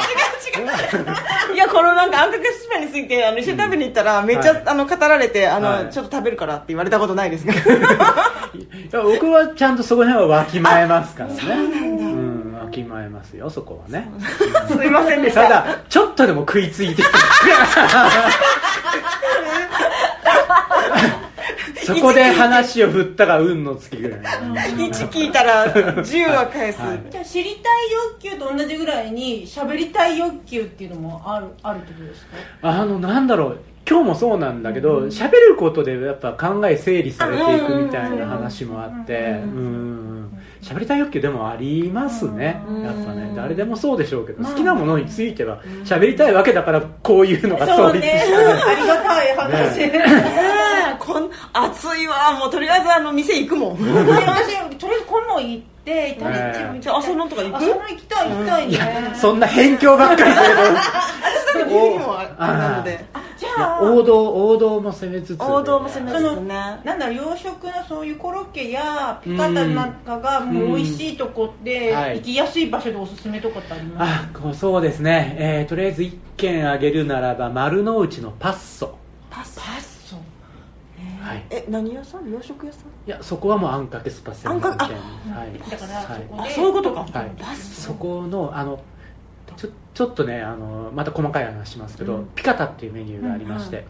[1.54, 4.64] いやこのなんかあんかけスパについてあの一緒に食べに行ったらめっちゃ、はい。
[4.68, 5.90] あの語られてあの、はい。
[5.90, 7.52] ちょっと食べるからって言われたことないですか？
[7.52, 7.56] い
[8.92, 11.36] や僕はちゃんとそこら辺はわきまえますからね。
[11.44, 11.50] う
[12.16, 12.33] んわ
[12.74, 14.10] きまえますよそこはね。
[14.68, 15.44] すいませんでした。
[15.44, 17.12] ただちょっとでも食いついてきて。
[21.86, 27.00] そこで話を振ったが運の尽きぐらい1聞いたら10は返す、はい。
[27.10, 32.38] じゃあ知りたい欲求と同じぐらいに喋りたい欲求っていうのもあるあるってことですか？
[32.62, 33.60] あのなんだろう。
[33.86, 39.42] 今日もそうなんだけど喋、ることでやっぱ考え整理されていくみたいな話もあって。
[39.44, 39.58] うん。
[39.58, 42.64] うん喋りたい欲求でもありますね。
[42.68, 42.82] うん。
[42.84, 48.24] やっぱね誰でもそうでしょうけどうん好きなものについては喋りたいわけだからこういうのがそうね。
[48.66, 50.04] ありがたい話、ね。
[51.00, 53.78] こん暑いわもうとりあえずあの店行くもん。
[53.78, 53.78] 私
[54.78, 57.58] とりあえず今度行ってイタリアンねじゃあ浅野とか行く？
[57.58, 58.68] 浅野行きたい行きたい
[59.04, 59.12] ね。
[59.16, 60.46] そんな辺境ばっかりする
[61.54, 63.06] 多分理由もあれなので
[63.38, 66.48] じとゃあ王道王道も攻めつつ王道も攻めつつね。
[66.84, 74.48] なんだろう洋食のそういうコロッケやピカタなんかがもう美味しいとこで行きやすい場所でおすすめとかってあります？
[74.50, 78.96] あそうですね、えーとりあえず1軒あげるならば丸の内のパッソ。
[79.30, 80.16] パッソ。
[81.22, 81.46] はい。
[81.50, 82.30] え何屋さん？
[82.30, 82.84] 洋食屋さん？
[83.08, 84.90] いやそこはもうあんかけスパ専門店あんかは
[85.46, 85.72] い。
[85.72, 86.22] だからはい。
[86.22, 87.00] そこであそういうことか。
[87.02, 87.32] はい。
[87.58, 88.80] そこのあの
[89.56, 92.28] ちょちょっとねあのまた細かい話しますけど、うん。
[92.36, 93.84] ピカタっていうメニューがありまして、うん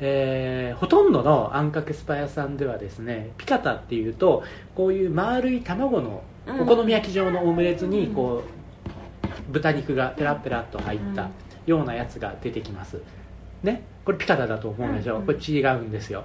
[0.00, 4.42] えーほとんどのあんかけスパ屋さんではですねピカタっていうと
[4.74, 6.60] こういう丸い卵のうん。
[6.62, 8.42] お好み焼き状のオムレツにこ
[9.48, 11.30] う豚肉がペラペラっと入った
[11.66, 13.00] ようなやつが出てきます。
[13.62, 13.82] ね？
[14.04, 16.24] これピカタだと思うでしょ、うんこれ違うんですよ、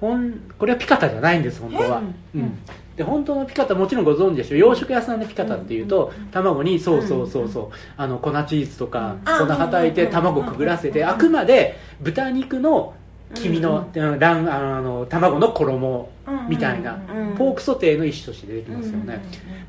[0.00, 2.02] ほんこれはピカタじゃないんです本当は、
[2.34, 2.58] えうん。
[2.96, 4.56] で本当のピカタもちろんご存知でしょ？
[4.56, 9.46] 洋食屋さんでピカタっていうと、卵にそうそうそうそう、あの粉チーズとか、うん。
[9.46, 12.94] 粉はたいてうん卵くぐらせて、あくまで豚肉の
[13.34, 16.10] 黄身の,、うん卵あの卵の衣
[16.48, 19.22] みたいな、うんポークソテーの一種として出てきますよね、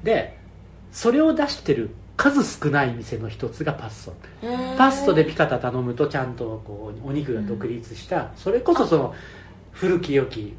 [0.03, 0.37] で
[0.91, 4.13] それを出してる数少ない店の一つがパッソ
[4.77, 9.13] パストでピカタ頼むとちゃんとこうお肉が独立した、それこそその
[9.79, 10.53] 古き良き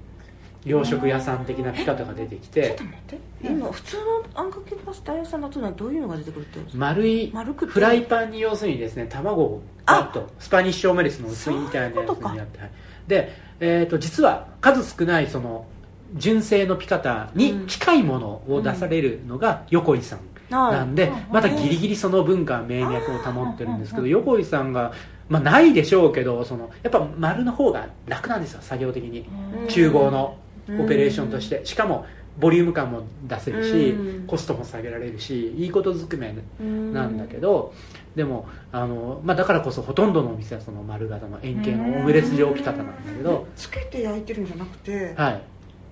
[0.64, 3.18] 洋食屋さん的なピカタが出てきてちょっと待って。
[3.42, 4.02] 今普通の
[4.34, 12.70] あんかけパスタ屋さんだとどういうのが出てくるって丸い丸くてフライパンに要するにですね卵をバッとスパニッシュオメレスの薄いみたいなやつにやってはい。
[13.06, 15.66] で、えー、と実は数少ないその
[16.14, 24.92] 純正のピカタに近いものを出されるのが横井さんなんで、またギリギリその文化命脈を保ってるんですけど横井さんが、
[25.30, 29.24] まあ、ないでしょうけどそのやっぱ丸の方が楽なんですよ作業的に。
[29.68, 30.36] 厨房の
[30.68, 31.64] オペレーションとして。
[31.64, 32.04] しかも
[32.38, 34.26] ボリューム感も出せるし、うん。
[34.26, 37.72] コストも下げられるしいいことずくめうんなんだけど、
[38.14, 45.42] でもあの、まあ、だからこそほとんどのお店はその丸型の円形のオムレツ状ピカタなんだけど、つけて焼いてるんじゃなくてはい。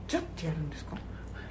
[0.06, 0.96] ジャッてやるんですか？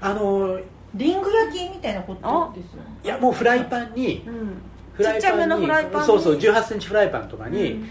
[0.01, 0.59] あの
[0.95, 4.49] リング焼きみたいなことですよいやもうフライパンにうん
[4.97, 6.07] フライパンにのフライパンに。
[6.07, 7.85] そうそう1 8ンチフライパンとかに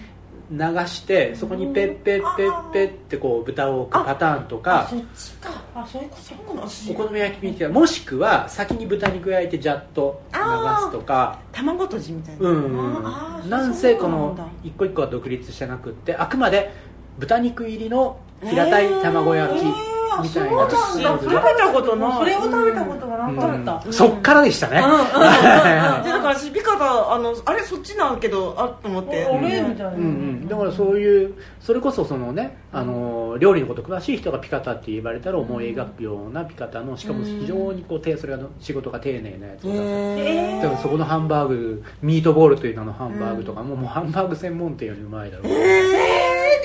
[0.50, 6.16] 流して、そこにペッペッペッペッってこう豚を置くパターンとあかそっちかあそういうこ
[6.56, 16.72] とお好み焼きみたいなもしくは先に豚肉焼いてジャッと流すとか卵とじみたいなうんなんせこの一個一個は独立してなくってあくまで
[17.18, 20.70] 豚肉入りの平たい卵焼きみたいな。
[20.70, 21.22] そうなんだ。
[21.22, 22.18] 食べたことない。
[22.18, 23.92] それを食べたことがなかった、うん。
[23.92, 29.26] そっからでしたね、でだから私美香があのあれそっちなんけどあっと思って。
[29.26, 39.82] おれみたいな、うんうん、だからそういうそれこそそのねあの料理のこと詳しい人がピカタって言われたら思い描くようなピカタのしかも非常にこう手それが仕事が丁寧なやつだった。
[39.82, 45.48] へだからそこのハンバーグミートボールという名のハンバーグとかも、もうハンバーグ専門店よりうまいだろう、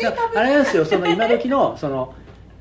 [0.04, 2.14] だからあれなんですよその今時のその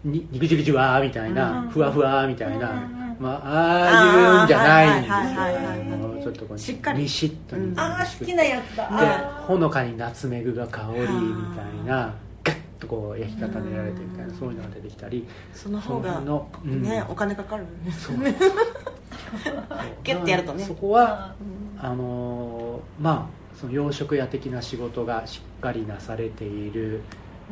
[0.04, 1.68] に肉汁じゅわーみたいな、うん。
[1.68, 6.22] ふわふわみたいな、うんまあああいうんじゃないんですよ。
[6.22, 7.02] ちょっとこうしっかり。
[7.02, 7.78] にしっとにうん。
[7.78, 8.88] ああ好きなやつだ。
[8.88, 11.06] であほのかにナツメグが香りみ
[11.54, 15.26] たいなガッとこう焼き方練られてみたいなうんそういうのが出てきたり。
[15.52, 16.82] その方がそのうん。
[16.82, 18.16] ねお金かかるそう。
[20.02, 20.64] ギュッてやるとね。
[20.64, 21.34] そこは
[21.78, 27.02] あのーまあその洋食屋的な仕事がしっかりなされている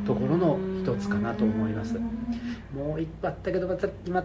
[0.06, 1.94] ところの一つかなと思います。
[2.74, 4.24] もう一個あったけどまた今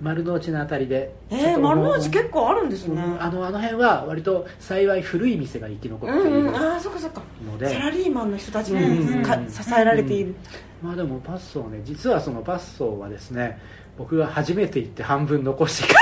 [0.00, 7.22] 丸の内のあたりでえー、と丸の内結構あるんですうんねあのあの辺は割と幸い古い店が生き残っているうんうんああそっかそっか。
[7.46, 10.34] ので、サラリーマンの人たちうんにか支えられている。
[10.82, 13.60] まあでもパッソーね実はそのパッソーはですね
[13.96, 15.94] 僕が初めて行って半分残して帰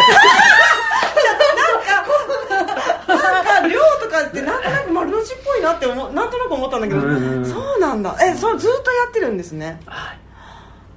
[3.08, 4.60] なんか量とかってなん
[5.24, 8.16] となく丸の内っぽいなって思うなんとなく思ったんだけどうんそうなんだ。
[8.22, 9.80] えそうずっとやってるんですね。
[9.86, 10.18] はい。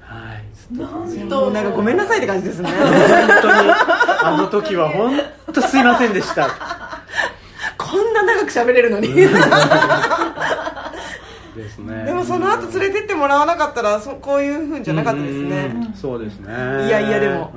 [0.02, 0.44] はい。
[0.72, 0.90] なん
[1.30, 2.72] もうなんかごめんなさいって感じですね。
[2.72, 3.72] 本当に。
[4.24, 5.20] あの時は本
[5.54, 6.50] 当すいませんでした。
[7.78, 9.10] こんな長く喋れるのに
[11.56, 12.06] ですね。
[12.06, 15.74] でもその後連れてってもらわなかったらそこういうふうじゃなかったですね。
[15.76, 15.94] うん。
[15.94, 16.52] そうですね。
[16.88, 17.54] いやいやでも。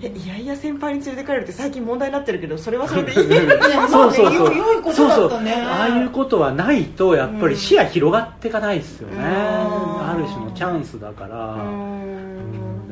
[0.00, 3.18] いやいや先輩に連れて帰るって最近問題になってるけどそれはそれでいい。
[3.88, 4.56] そうそうそう。
[4.56, 5.68] 良いことだったねそうそう。
[5.68, 9.16] ああいうことはないとやっぱり視野広がっていかないですよね。
[9.18, 9.22] うん。
[9.22, 11.28] ある種のチャンスだから。
[11.28, 11.34] で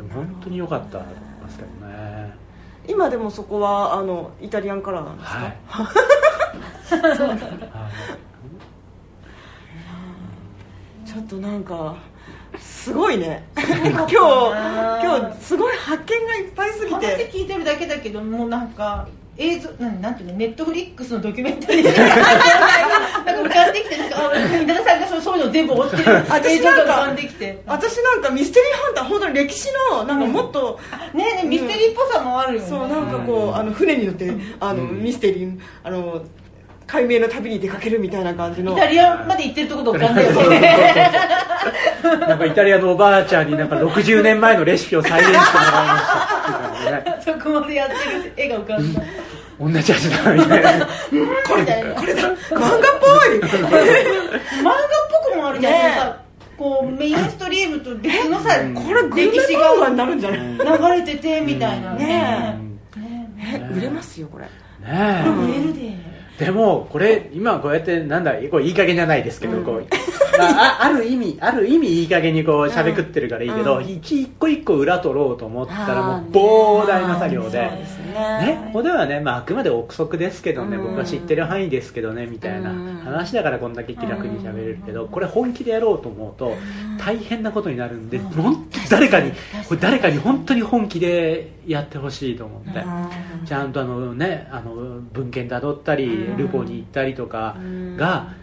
[0.03, 1.05] も本当に良かったで
[1.51, 2.33] すけどね。
[2.89, 5.87] 今でもそこはあのイタリアンカラーなんですか、はいはい
[11.13, 11.95] ちょっとなんか
[12.59, 13.47] すごいね。
[13.55, 13.67] 今
[14.07, 20.37] 日今日すごい発見がいっぱいすぎ話て聞いてるだけだけどもうなんか映像なんなんていうの？
[20.37, 21.85] ネットフリックスのドキュメンタリー。
[21.85, 21.93] な
[23.25, 26.03] なんか浮かんできてなんかあ稲田さんがそうそういうの全部追ってる。
[26.31, 27.15] 私なんか
[27.67, 30.81] 私なんかミステリーハンター本当に歴史のなんかもっと、
[31.13, 32.67] ねえねえミステリーっぽさもあるよね。
[32.67, 35.03] そうなんかこう、うんあの船に乗ってあの、うん。
[35.03, 36.23] ミステリーあの
[36.87, 38.73] 解明の旅に出かけるみたいな感じの。
[38.73, 41.11] イタリアまで行ってるところ浮かんだよね。
[42.03, 47.23] なんかイタリアのおばあちゃんになんか60年前のレシピを再現してもらいましたっていう感じでね。
[47.25, 49.03] そこまでやってる絵が浮かんだ。
[49.61, 50.35] 同じ味だ。
[50.35, 50.89] みたいな
[51.47, 51.79] これだ。
[51.79, 52.23] よこれだ。
[52.23, 53.81] 漫画っぽい漫画っ
[55.25, 56.17] ぽくもあるじゃん、
[56.59, 60.41] こうメインストリームと別のさうんこれ歴史漫画にがなるんじゃない、
[60.97, 62.59] 流れててみたいなね
[62.97, 64.51] ねえ売れますよこれね
[64.85, 69.65] ええ売れるででもこれ今こうやってなんだこれいい加減じゃないですけど、うん。
[69.65, 69.87] こう
[70.39, 73.85] まあ、あある意味ある意味いい加減にこうしゃべくってるからいいけど、うん。
[73.85, 77.59] 一一個一個裏取ろうと思ったらもう膨大な作業で。
[77.61, 78.03] ね。
[78.13, 80.85] ね、ここではね、まあ、あくまで憶測ですけどね、うん。
[80.85, 82.97] 僕が知ってる範囲ですけどねみたいなうん。
[82.99, 86.55] 話だからこんだけ気楽に喋れるけどこれ本気でやろうと思うと
[86.99, 89.33] 大変なことになるんで本当に誰かに
[89.69, 92.81] これ誰かに本当に本気でやってほしいと思って。
[92.81, 93.09] うん
[93.45, 96.37] ちゃんとあのねあの文献たどったりうん。
[96.37, 97.57] ルポに行ったりとか
[97.97, 98.35] が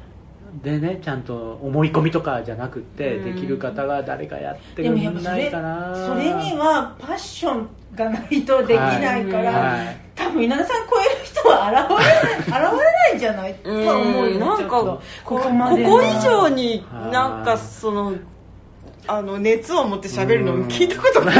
[0.63, 3.35] でねちゃんと思い込みとかじゃなくってうん。
[3.35, 5.37] できる方が誰かやってくでもやっぱんな。
[5.37, 9.97] いそれかなそれにはパッションがないとできないから、はい。
[10.15, 13.53] 多分稲田さん超える人は現れない 現れないんじゃない？
[13.55, 18.13] とは思うようんなんかここここまでこ以上にはいなんかその
[19.11, 21.37] あの熱を持って喋るの聞いたことない。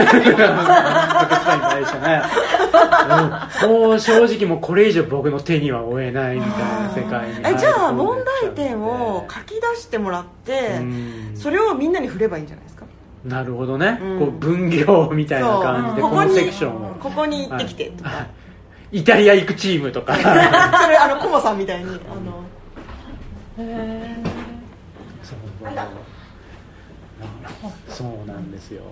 [3.68, 11.32] もう正直もうこれ以上僕の手には負えないみたいな世界にえじゃあ問題点を書き出してもらってうん。
[11.36, 12.86] それをみんなに振ればいいんじゃないですか？
[13.24, 14.20] なるほどね、うん。
[14.20, 16.96] こう分業みたいな感じでこのセクションを。
[16.96, 18.22] ここに行ってきてとか、は
[18.92, 19.00] い。
[19.00, 20.16] イタリア行くチームとか。
[20.18, 20.32] それ
[20.98, 23.64] あのコモさんみたいにあの。
[23.64, 24.16] へ
[25.22, 25.68] そう。
[25.68, 25.88] あら
[27.88, 28.84] そうなんですよ、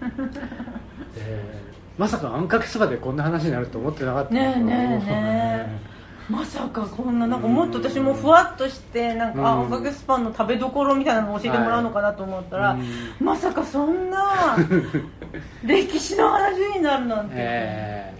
[1.16, 5.96] えーまさかあんかけそばでこんな話になると思ってなかったねえねえねえ。
[6.28, 12.84] まさかこんななんかもっと私もふわっとしてなんか、あうんおかげスパンの食べどころみたいなのを教えてもらうのかなと思ったら、うん。
[13.24, 14.56] まさかそんな
[15.64, 18.12] 歴史の話になるなんて、え。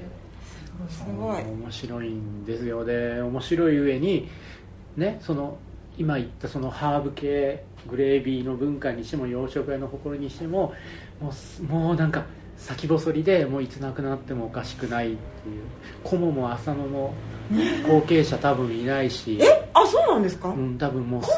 [0.88, 1.42] すごい。
[1.42, 2.84] 面白いんですよ。
[2.84, 4.28] で面白い上に
[4.96, 5.58] ねその
[5.98, 10.74] 今言ったそのハーブ系グレービーの文化にしても洋食屋の誇りにしても
[11.20, 12.24] もうすもうなんか
[12.56, 15.62] 先細りでもういつなくなってもおかしくないっていう
[16.02, 17.12] コモも浅野も
[17.86, 21.30] 後継者多分いないし、えあそうなんですか、うん、多分もうす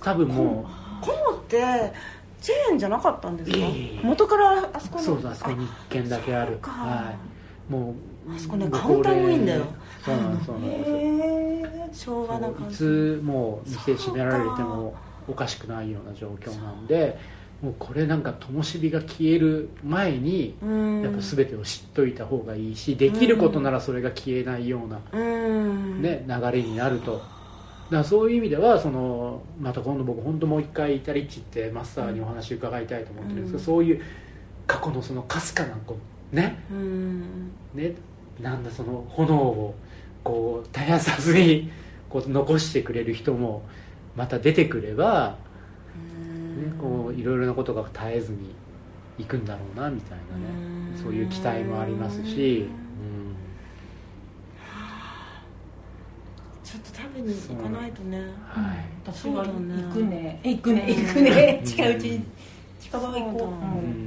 [0.00, 0.68] 多分も
[1.00, 1.92] コモって
[2.40, 3.56] チェーンじゃなかったんですか？
[3.58, 6.58] いえいえ元からあそこにうそうあそこに一軒だけある。
[6.62, 7.72] はい。
[7.72, 7.94] も
[8.26, 9.64] うあそこねごカウンターもいいんだよ。
[10.04, 14.94] そうなんですそうなんですへ昭和な感いじつもう店閉められても
[15.28, 17.18] おかしくないような状況なんで
[17.62, 21.02] もうこれなんか灯火が消える前にうん。
[21.02, 26.02] やっぱ全てを知っといた方がいいしできることならそれが消えないような、うん。
[26.02, 27.20] ね、流れになると。
[27.90, 33.64] だそういう意味ではそのまた今度僕本当もう一回イタリッチってマスターにお話伺いたいと思ってるんですけど、うん。
[33.64, 34.02] そういう
[34.66, 35.96] 過去のそのかすかなこ
[36.32, 36.62] うね。
[36.70, 37.50] うん。
[37.74, 37.94] ね
[38.40, 39.74] なんだその炎を
[40.22, 41.70] こう絶やさずに
[42.08, 43.62] こう残してくれる人も
[44.18, 45.36] また出てくれば、
[46.56, 48.52] ね、こういろいろなことが絶えずに
[49.16, 50.52] いくんだろうなみたいなね。
[50.92, 51.02] うん。
[51.02, 52.68] そういう期待もありますし、
[56.64, 58.18] ちょっと食べに行かないとね。
[58.18, 60.40] うんはい、私は行くね。
[60.42, 60.86] 行くね。
[60.88, 61.62] 行くね。
[61.64, 62.24] 近いうちに
[62.80, 63.54] 近場は行こ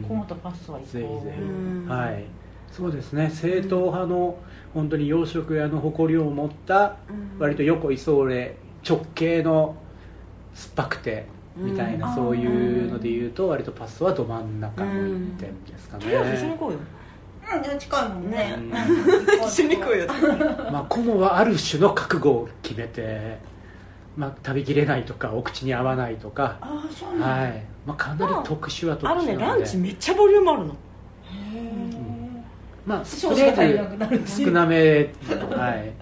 [0.04, 1.42] う、コモとパスタは行こうぜひぜひ。
[1.42, 1.88] うん。
[1.88, 2.26] はい、
[2.70, 3.30] そうですね。
[3.30, 4.38] 正統派の
[4.74, 7.40] 本当に洋食屋の誇りを持ったうん。
[7.40, 8.58] 割と横井総例
[8.88, 9.78] 直系の
[10.54, 11.26] 酸っぱくて
[11.56, 14.94] みたいな、うんそういうので言うと割とパスタはど真ん中の一
[15.38, 16.78] 点ですかね、とりあえず一緒に行こうよ。
[16.78, 17.02] うん
[17.80, 18.56] 近いもんね。
[18.58, 18.72] うん。
[19.46, 20.08] 一緒に行こうよ。
[20.72, 23.40] まあ、コモはある種の覚悟を決めて、
[24.16, 27.64] まあ、食べきれないとかお口に合わないとか、ああそうなんだ、はい。
[27.86, 29.36] まあ、かなり特殊は特殊あるね。
[29.36, 30.74] なのでランチめっちゃボリュームあるの。
[30.74, 30.76] へ
[32.86, 35.94] まあ、少々足りなくなる少なめ、はい、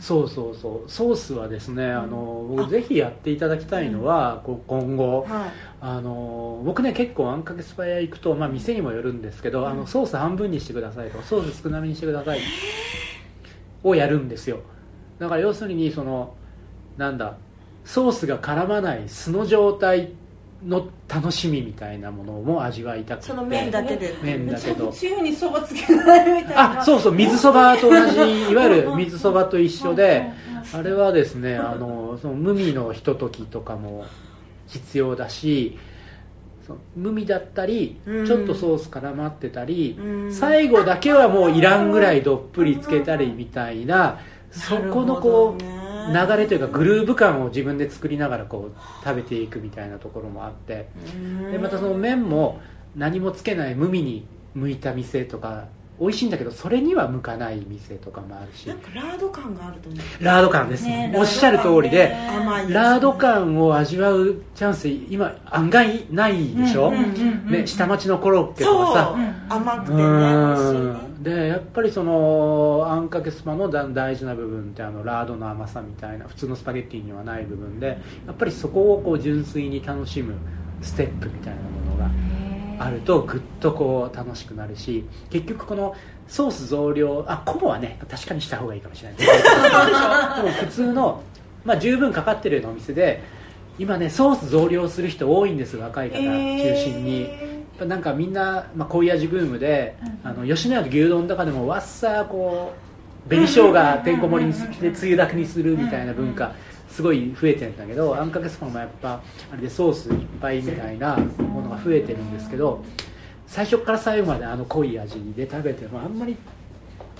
[0.00, 0.90] そうそうそう。
[0.90, 5.50] ソースはですねあの僕ぜひやっていただきたいのは、こう今後はい。
[5.82, 12.40] あの僕ね結構あんかけスパイア行くと、まあ、店にもよるんですけど、あのソース半分にしてくださいとかソース少なめにしてください
[13.82, 14.60] をやるんですよ。
[15.18, 16.34] だから要するにその
[16.96, 17.36] なんだ
[17.84, 20.10] ソースが絡まない素の状態
[20.66, 23.26] の楽しみみたいなものも味わいたくて。
[23.28, 24.14] その麺だけで。
[24.22, 24.88] 麺だけど。
[24.88, 26.80] つゆにそばつけないみたいな。
[26.80, 27.12] あそうそう。
[27.12, 30.30] 水そばと同じいわゆる水そばと一緒で
[30.72, 34.04] あれはですねあのその無味のひとときとかも
[34.66, 35.78] 必要だし
[36.94, 38.26] 無味だったりうん。
[38.26, 40.32] ちょっとソース絡まってたりうん。
[40.32, 50.88] 最後だけはもういらんぐらいどっぷりつけたりみたいなそこのこう流れというかグルーヴ感を自分で作りながらこう食べていくみたいなところもあって。
[51.50, 52.60] でまたその麺も
[52.96, 55.66] 何もつけない無味に向いた店とか
[56.00, 58.66] 美味しいんだけどそれには向かない店とかもあるし。
[58.68, 59.90] なんかラード感があると
[60.20, 62.30] ラード感です、ねおっしゃる通りで、ね。
[62.70, 69.14] ラード感を味わうチャンス今案外ないでしょ、ね、下町のコロッケとかさ。
[69.14, 69.18] う。
[69.18, 70.06] ん甘くてうね美
[70.52, 71.10] 味しいんね。
[71.20, 80.34] でやっぱりそのあんかけスパのだ大事な部分ってあのラードの甘さみたいな普通のスパゲッティにはない部分でやっぱりそこをこう純粋に楽しむ
[80.80, 82.10] ステップみたいなものが
[82.80, 85.94] あるとぐっとこう楽しくなるし結局この
[86.28, 89.18] ソース増量あコモはね確かにした方がいいかもしれない。
[89.18, 91.22] でも普通の、
[91.64, 93.22] まあ、十分かかってるようなお店で
[93.78, 96.22] 今ねソース増量する人多いんです若い方中
[96.76, 97.30] 心に、やっ
[97.78, 102.72] ぱなんかみんな、まあ、濃い味ブームで、あの吉野家の牛丼とかでもわっさこ
[103.26, 106.54] う紅生姜てんこ盛りにしてつゆだくにするみたいな文化
[106.90, 109.20] すごい増えてるんだけどあんかけスパもやっぱ
[109.52, 112.82] あれでソースいっぱいみたいなものが増えてるんですけど
[113.46, 116.36] 最初から最後まであの濃い味で食べてもあんまり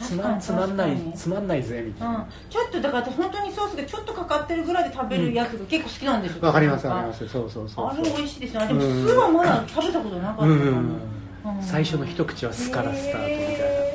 [0.00, 2.14] つまつまんないつまんないぜみたいうん。
[2.14, 6.46] な、ちょっとだから私本当にソースがちょっとかかってるぐらいで食べるやつが結構好きなんですよ。
[6.46, 7.28] わかりますわかります。
[7.28, 8.68] そうそうそうあれそう美味しいですよね。
[8.68, 11.62] でも酢はまだ食べたことなかったかうもん。
[11.62, 13.50] 最初の一口は酢からスタートみたいな。
[13.52, 13.89] へ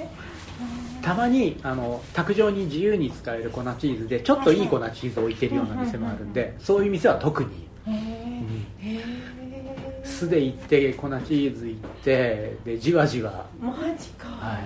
[1.06, 7.68] たまにあの卓上に自由に使える粉チーズでちょっといい粉チーズを置いてるような店もあるんでそういう店は特に、
[10.04, 14.64] 酢でいって粉チーズいってでじわじわ、マジか、はい、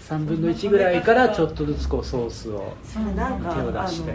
[0.00, 2.98] 3分の1ぐらいからちょっとずつこうソースを手
[3.60, 4.14] を出して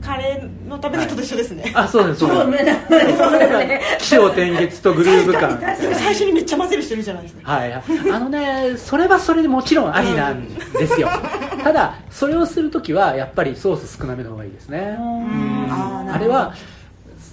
[0.00, 2.64] カレーの食べ方と一緒ですね、あそうですそうそうです。
[2.64, 3.80] ねそうだね。
[3.98, 5.60] 起承転結とグルーヴ感。
[5.60, 7.52] 最初にめっちゃ混ぜる人いるじゃないですか。
[7.52, 7.82] はい、あ
[8.18, 11.08] のねそれはそれでもちろんありなんですよ。
[11.62, 14.96] ただそれをするときはやっぱりソース少なめの方がいいですね。
[14.98, 15.66] うん。
[15.70, 16.14] あーなるほど。
[16.14, 16.54] あれは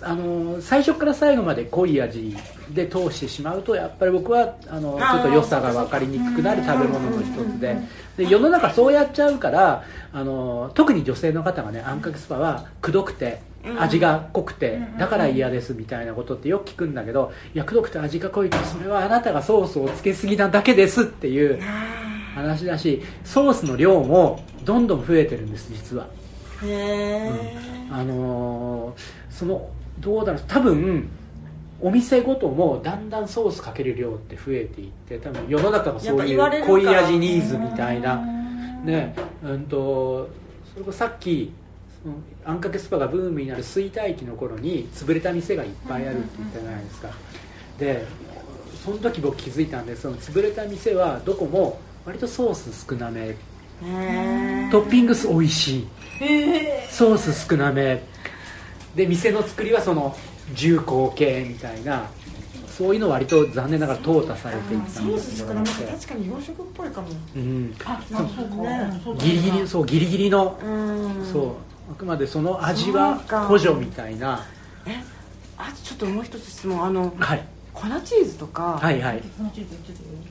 [0.02, 2.36] あの最初から最後まで濃い味
[2.72, 7.78] で通してしまうとやっぱり僕はあのちょっと良さが分かりにくくなる食べ物の一つで。
[8.18, 13.82] で世の中そうやっちゃうからあの特に女性の方がねあんかけスパはくどくてうん。
[13.82, 21.60] 味が濃くてうんだから嫌ですみたいなことってよく聞くんだけどいやくどくて味が濃いとそれはあなたがソースをつけすぎなだけですっていう
[22.36, 26.08] 話だしソースの量もどんどん増えてるんです実は。
[26.64, 27.32] へえ、
[27.92, 29.70] あのーその
[30.00, 30.44] どうだろう。
[30.48, 31.10] 多分
[31.80, 38.16] お店ごともだんだんソースかける量って増えていって多分世の中がそういう濃い味ニーズみたいな。
[38.84, 39.16] ね。
[39.44, 40.30] うんと
[40.74, 41.52] それこそさっき
[42.46, 47.10] あんかけスパがブームになる衰退期の頃に潰れた店がいっぱいあるって言ったじゃないですか。
[47.78, 48.06] で
[48.84, 50.04] その時僕気づいたんです。
[50.04, 53.36] その潰れた店はどこも割とソース少なめ。
[54.72, 55.88] トッピングス美味しい。
[56.90, 58.02] ソース少なめ
[58.98, 60.18] で店の作りはその
[60.54, 62.10] 重厚系みたいな
[62.68, 67.08] そういうの割と残念ながら淘汰されていったソース少な確かに洋食っぽいかも。
[67.36, 69.24] うん、あそうか。
[69.24, 71.26] ギリギリそうギリギリの、うん。
[71.26, 71.52] そう。
[71.92, 73.18] あくまでその味は
[73.48, 74.46] 補助みたいな。
[74.86, 75.04] え
[75.58, 76.84] あとちょっともう一つ質問。
[76.84, 77.44] あのはい。
[77.74, 79.24] 粉チーズとか、はいはい。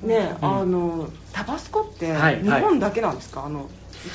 [0.03, 2.43] ね、あのタバスコってはい。
[2.43, 3.69] 日本だけなんですか、あの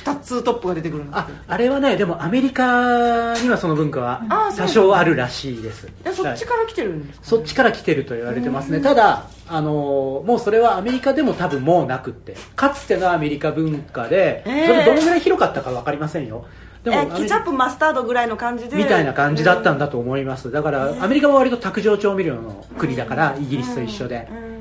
[0.03, 1.11] 2つトップが出てくるの。
[1.11, 5.87] っあれはねでもアメリカにはその文化は多少あるらしいです。
[6.05, 8.81] えそっちから来てるんですか、そっちから来てると言われてますね。
[8.81, 12.35] ただあのもうそれはアメリカでも多分もうなくって。
[12.55, 14.67] かつてのアメリカ文化で、えー。
[14.67, 16.45] それどのぐらい広かったか分かりませんよ。
[16.83, 18.75] でもケチャップマスタードぐらいの感じで。
[18.75, 20.51] みたいな感じだったんだと思います。
[20.51, 24.27] だからアメリカは割と卓上調味料の国だからイギリスと一緒で。
[24.31, 24.51] うん。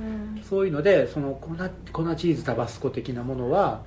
[0.43, 1.51] そういうのでその粉
[1.93, 3.83] 粉チーズタバスコ的なものは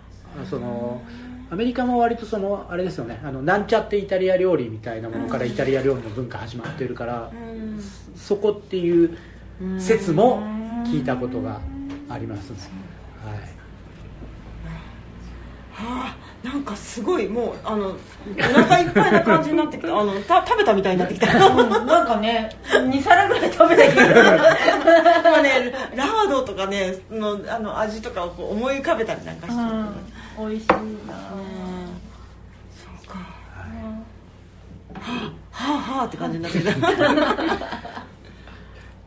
[0.50, 1.02] その
[1.50, 7.80] アメリカも割とそのあれですよねあのなんちゃってイタリア料理みたいなものからイタリア料理の文化始まってるからうん。
[8.16, 9.18] そこっていう
[9.78, 10.42] 説も
[10.86, 11.62] 聞いたことが
[12.10, 12.58] ありますね、
[13.24, 13.38] はい。
[15.74, 17.98] はあなんかすごいもうあのお
[18.42, 19.98] 腹いっぱいな感じになってきた。
[19.98, 21.48] あのた食べたみたいになってきた。
[21.48, 29.60] うんなんかね2皿ぐらい食べたけど今ねラードとかねのあの味とかをこう思い浮かべたりなんかして、
[30.40, 30.76] 美味しいな。
[30.76, 30.84] そ
[33.06, 33.20] うか。
[35.00, 36.60] はあはあって感じになって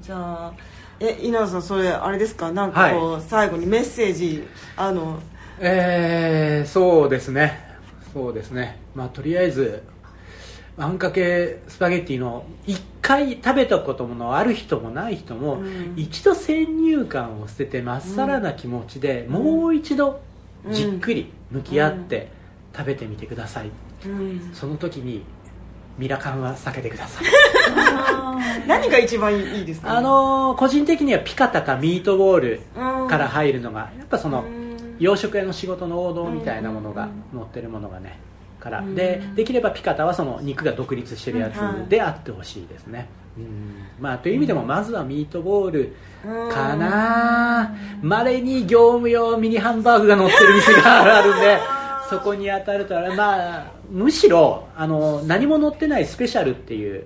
[0.01, 0.53] じゃあ
[1.01, 2.53] え稲田さんそれあれですか？
[2.53, 4.47] なんかこう、最後にメッセージ
[4.77, 5.19] あの。
[5.59, 7.65] えー、そうですね。
[8.13, 8.79] そうですね。
[8.95, 9.83] まあとりあえず
[10.79, 15.95] あんかけスパゲッティの1回食べたことのある人もない人も、うん。
[15.97, 20.21] 一度先入観を捨ててまっさらな気持ちで、もう一度
[20.71, 22.31] じっくり向き合って
[22.77, 23.71] 食べてみてください、
[24.07, 24.51] うん。
[24.55, 25.25] その時に
[25.99, 27.25] ミラカンは避けてください。
[28.69, 33.09] 何が一番いいですか、あのー個人的にはピカタかミートボールうん。
[33.09, 34.97] から入るのがやっぱその、うん。
[34.99, 38.19] 洋食屋の仕事の王道みたいなものが載ってるものがね
[38.61, 38.81] から。
[38.81, 38.95] うん。
[38.95, 41.57] でできればピカタはその肉が独立してるやつ
[41.89, 43.26] であってほしいですね、うん
[44.01, 45.97] まあという意味でもまずはミートボール
[46.53, 47.75] かな。
[48.03, 51.59] まれに業務用ミニハンバーグが載ってる店があるんで
[52.11, 57.05] そこに当たるとあれまあむしろあの何も載ってないスペシャルっていう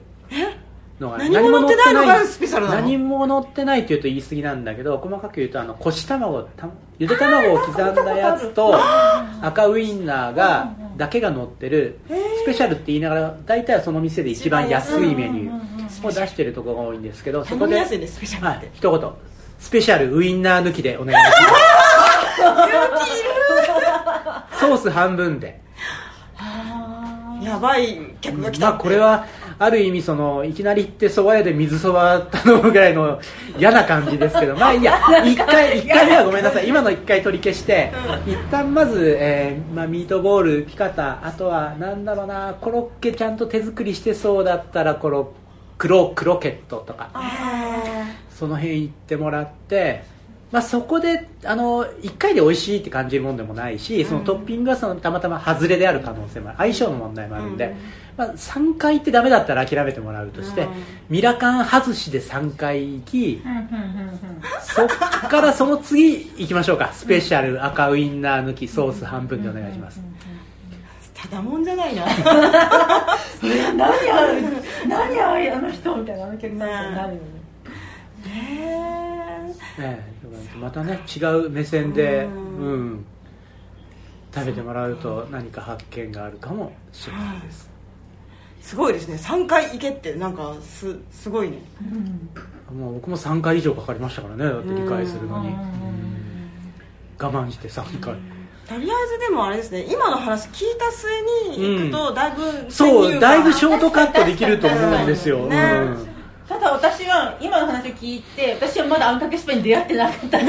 [1.00, 2.80] のが何も載ってないのがスペシャルなの？
[2.82, 6.68] 何も載ってないっていうと言い過ぎなんだけど細かく言うとあのこした卵た
[6.98, 8.74] ゆで卵を刻んだやつと
[9.42, 11.98] 赤ウインナーがだけが乗ってる
[12.42, 17.76] スペシャルって言いながら大体はその店で一番安いメニューを出してるところが多いんですけどそこで
[18.54, 19.10] い、一言。
[19.58, 21.30] スペシャルウインナー抜きでお願いし
[22.42, 22.56] ま
[24.52, 24.60] す。
[24.60, 25.60] ソース半分で。
[27.42, 28.70] やばい客が来た。
[28.70, 29.26] まあこれは
[29.62, 33.20] ある意味そのいきなり行って蕎麦屋で水そば頼むぐらいの
[33.58, 34.98] 嫌な感じですけど まあいいや。
[35.22, 36.68] 一回 一回目はごめんなさい。
[36.68, 37.92] 今の一回取り消して
[38.26, 45.34] 一旦まず、えーまあ、ミートボールピカタあとはなんだろうなコロッケちゃんと手作りしてそうだったらコロ
[45.76, 47.10] クロクロケットとか。
[47.12, 47.82] あ
[48.30, 50.04] その辺行ってもらって
[50.50, 56.58] まあ、そこであの1回で美味しいって感じるもんでもないし、そのトッピングがそのたまたま外れである可能性もある。
[56.58, 57.76] 相性の問題もあるんで、うん
[58.16, 60.68] まあ、3回行ってダメだったら諦めてもらうとして、うん。
[61.08, 63.42] ミラカン外しで3回行き
[64.62, 66.92] そっからその次行きましょうか。
[66.92, 70.00] スペシャル赤ウインナー抜きソース半分でお願いします。
[71.14, 72.06] ただもんじゃないな。
[72.06, 74.42] 何ある
[74.88, 77.20] 何あれあの人みたいなあの客なんかなるよね。
[78.26, 78.30] へ
[79.78, 79.80] え。
[79.80, 80.10] え
[80.60, 82.90] またね違う目線で、ううん。
[82.94, 83.04] ん
[84.32, 87.69] 食べてもらうと何か発見があるかもしれないです、ー
[88.60, 89.16] すごいですね。
[89.16, 91.58] 3回行けってなんかすすごいね。
[92.72, 94.44] もう僕も3回以上かかりましたからね。
[94.44, 95.48] だって理解するのに。
[95.48, 95.56] うん。
[97.18, 98.14] 我慢して3回。
[98.68, 99.84] とりあえずでもあれですね。
[99.90, 101.10] 今の話聞いた末
[101.50, 105.56] に行くとだいぶ先入そうがだいぶショートカットできると思うんですよ、ね。
[105.56, 106.10] うん
[106.48, 110.48] ただ私は今の話を聞いて私はまだあんかけスパに出会ってなかったそう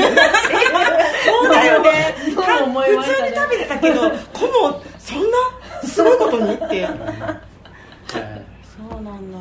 [1.47, 2.16] だよね。
[2.26, 2.41] 普通
[3.22, 4.09] に食べてたけどこ
[4.72, 5.88] のそんな？
[5.88, 6.55] すごいことに？
[6.55, 6.88] って
[8.16, 8.45] え
[8.89, 9.38] そうなんだ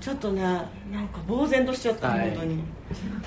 [0.00, 2.30] ちょっとねなんか呆然としちゃった、はい。
[2.30, 2.54] 本当に。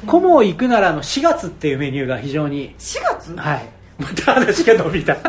[0.04, 3.70] えコモ行くならあの4月っていうメニューが非常に4月はい。
[4.00, 5.14] また話が伸びた。
[5.14, 5.20] 4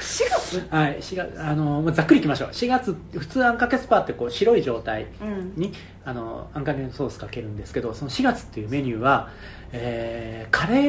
[0.00, 2.48] 月 はい、4月あのまあざっくりいきましょう。
[2.48, 5.52] 4月普通あんかけスパってこう白い状態うん。
[5.56, 5.72] に
[6.04, 9.28] あのあんかけのソースかけるんですけどその4月っていうメニューは、
[9.72, 10.80] えーカレ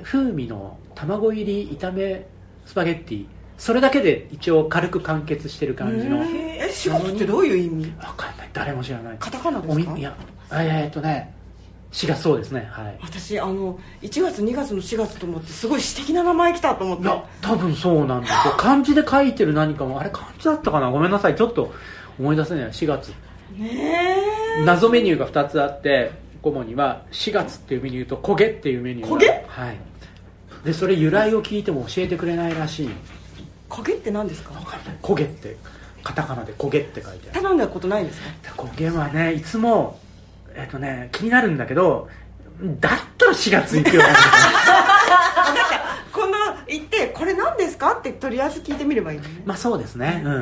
[0.00, 2.26] ー風味の卵入り炒め
[2.66, 3.26] スパゲッティ
[3.62, 6.20] それだけで一応軽く完結してる感じの。
[6.24, 7.92] え4月ってどういう意味？
[8.04, 8.50] わかんない。
[8.52, 9.16] 誰も知らない。
[9.20, 9.96] カタカナですか？
[9.96, 10.16] いや
[10.50, 11.32] えーっとね
[11.92, 12.68] 4月そうですね。
[12.72, 12.98] はい。
[13.00, 17.04] 私あの1月2月の4月と思ってすごい詩的な名前来たと思って。
[17.04, 18.54] いや多分そうなんですよ。
[18.58, 20.00] 漢字で書いてる何かも。
[20.00, 20.90] あれ漢字だったかな？
[20.90, 21.36] ごめんなさい。
[21.36, 21.72] ちょっと
[22.18, 22.64] 思い出せない。
[22.70, 23.10] 4月。
[23.56, 23.70] ね
[24.58, 24.64] え。
[24.64, 26.10] 謎メニューが2つあって
[26.42, 29.16] コモには4月っていうメニューと焦げっていうメニューが。
[29.18, 29.44] 焦げ？
[29.46, 29.76] はい。
[30.64, 32.90] でそれ由来を聞いても教えてくれないらしい
[33.72, 34.50] 焦げって何ですか
[35.02, 35.56] 焦げって
[36.04, 37.40] カタカナで焦げって書いてある。
[37.42, 38.28] 頼んだことないんですか
[38.62, 39.98] 焦げはねいつも
[40.54, 42.08] えっとね気になるんだけど
[42.80, 44.02] だったら4月行くよ
[46.12, 46.32] この
[46.72, 47.92] 行ってこれ何ですか？
[47.92, 49.42] ってとりあえず聞いてみればいいのね。
[49.44, 50.22] まあそうですね。
[50.24, 50.32] うん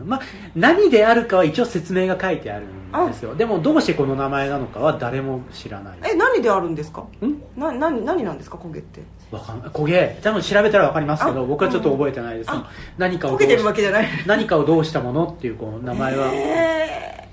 [0.00, 0.08] うん。
[0.08, 0.20] まあ
[0.54, 3.34] 何であるかは一応説明が書いてあるんですよ。
[3.34, 5.98] でもどうしてこの名前なのかは誰も知らない。
[6.04, 7.00] え何であるんですか？
[7.00, 7.58] ん？
[7.58, 9.00] な何何なんですか焦げって？
[9.30, 11.44] わかん焦げ多分調べたら分かりますけどあ。
[11.44, 12.50] 僕はちょっと覚えてないです。
[12.50, 12.70] あ。
[12.96, 14.08] 何かを焦げてるわけじゃない。
[14.26, 17.28] 何かをどうしたものっていうこう名前は、え。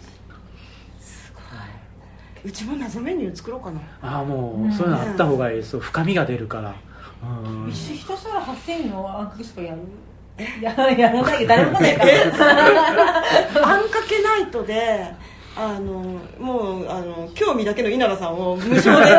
[0.99, 2.49] ーすごい。
[2.49, 3.81] うちも謎メニュー作ろうかな。
[4.01, 5.73] ああもうそういうのあった方がいいです。
[5.73, 6.75] よ深みが出るから
[7.65, 7.69] うん。
[7.69, 9.80] 一緒一皿8000のあんかけスパやる
[10.61, 12.11] や やらないけど誰も来ないから。
[13.67, 15.13] あんかけナイトで
[15.57, 19.11] あのもうあの興味だけの稲田さんを無償で。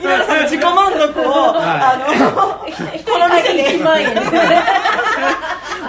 [0.00, 4.14] 稲田さんの自己満足を、あの一人会計1万円。
[4.14, 4.20] で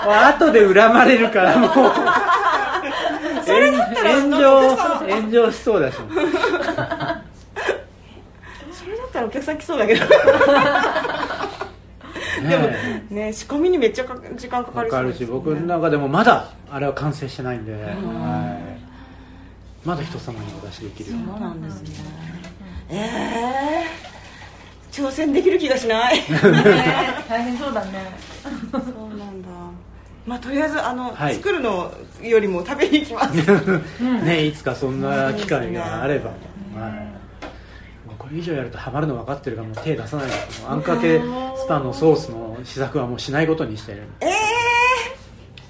[0.07, 1.71] 後で恨まれるからもう。
[3.45, 4.75] 炎上
[5.09, 5.97] 炎上しそうだし。
[5.97, 6.54] それだっ
[9.15, 10.01] たらお客さん来そうだけど。
[12.47, 17.79] でもねね仕込みにめっちゃか時間かかわかりそうでするし僕の中でもまだあれは完成してないんで、は
[19.83, 21.89] い、まだ人様にお出しできるよそうなんですね
[22.89, 22.95] え
[24.11, 24.15] え
[24.95, 26.21] 挑戦できる気がしない。
[26.21, 26.63] そ うね
[27.27, 27.91] 大変そうだね。
[28.71, 29.49] なんだ。
[30.25, 31.35] まあとりあえずあの、はい。
[31.35, 31.91] 作るの
[32.21, 33.35] よりも食べに行きます。
[34.23, 36.29] ねいつかそんな機会があれば、
[36.79, 37.14] はい、
[38.25, 44.01] これ以上やるとハマるの分かってるからもう手出さないですあんかけスパのソースの試作はもうしないことにしてる。
[44.19, 44.31] ええ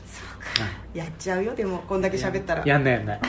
[0.06, 0.72] そうか。
[0.93, 2.66] やっちゃうよでもこんだけ喋ったら。
[2.66, 3.20] やんないやんない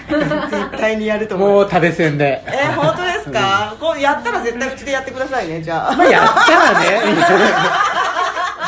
[0.48, 6.86] 絶対にやると思うもう食べせんでえー、本当ですか、こうやったら絶対うちでやってくださいねじゃあまあやったらね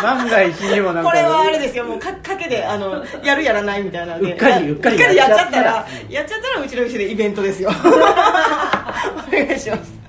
[0.02, 10.07] 万が一にもなんかこれはあれですよもうかかけであのやるやらないみたいなのでうっかりやうっかりやっちゃったらやっちゃったらうちの店でイベントですよお願いします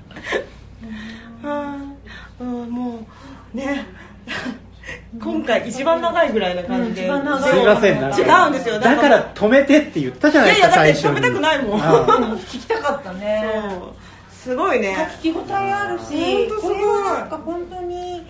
[2.70, 3.06] も
[3.54, 3.86] うね
[5.20, 8.78] 今回一番長いぐらいな感じで、うん一番長すいません違うんですよ。
[8.78, 11.80] だから止めてって言ったじゃないですかいやいやだって止めたくないもん。
[11.82, 12.04] ああ。
[12.38, 13.44] 聞きたかったね。
[13.70, 13.94] そう。
[14.32, 14.96] すごいね。
[15.22, 16.04] 聞き応えあるし
[16.48, 16.74] ほんとすごい。
[16.76, 18.26] これはなんか本当に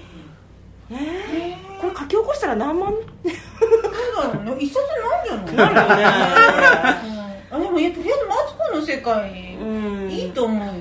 [0.91, 1.81] えー？
[1.81, 2.93] これ書き起こしたら何万？
[2.93, 4.57] そうだろうね。
[4.61, 4.81] 一冊
[5.29, 6.11] なんじゃないなるよ
[6.91, 7.41] ね。
[7.53, 10.11] うでもいやとりあえずマツコの世界うん。
[10.11, 10.73] いいと思うよ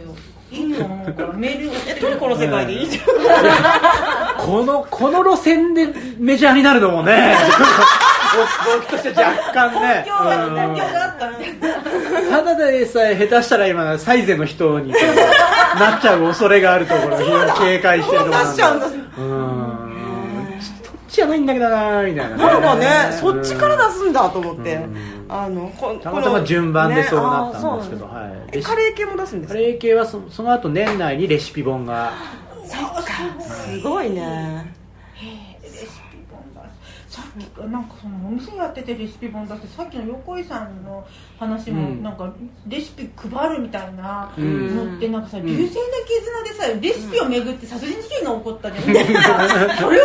[0.52, 2.90] いいメールえトルコの世界でいい？
[2.90, 3.06] じゃん
[4.46, 5.88] このこの路線で
[6.18, 7.36] メジャーになるのもね。
[8.66, 10.06] 僕として若干ね
[12.30, 20.60] ただでさえ下手したら今サイゼの人になっちゃう恐れがあるところ非常に警戒してるところ出しちゃうんだうん。
[20.62, 22.88] そっちじゃないんだけどなみたいなねなんかね
[23.20, 24.76] そっちから出すんだと思って。
[24.76, 28.58] うんあのこたまたま順番でそうなったんですけど、ねはい。
[28.58, 29.60] えカレー系も出すんですか？
[29.60, 32.14] カレー系はそその後年内にレシピ本が。
[33.40, 34.74] すごいね
[35.64, 35.88] レシピ
[36.32, 36.60] 本出
[37.10, 37.19] すさっき
[37.70, 41.06] なんかそのお店やっててレシピ本出してさっきの横井さんの
[41.38, 42.04] 話もうん。
[42.04, 42.34] なんか
[42.68, 44.76] レシピ配るみたいなうん。
[44.92, 45.46] のってなんかさん。
[45.46, 50.00] 流星の絆でさレシピをめぐって殺人事件が起こったねみたいなそれを思い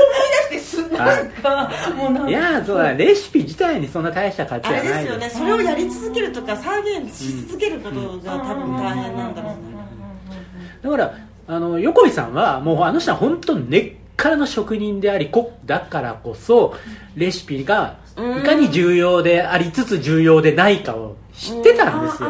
[0.50, 5.30] 出してすなんかもうなんかいやーそうだレシピ自体にそんな大した価値あはないれですよね。
[5.30, 9.58] それをやり続けるとか再現し続けることが多分大変なんだろうね。
[10.82, 11.14] だから
[11.46, 16.74] あの横井さんはもうあの人は本当根っからの職人でありコックだからこそ
[17.16, 18.38] レシピがうん。
[18.38, 22.28] いかに重要でありつつ重要でないかを知ってたんですよ。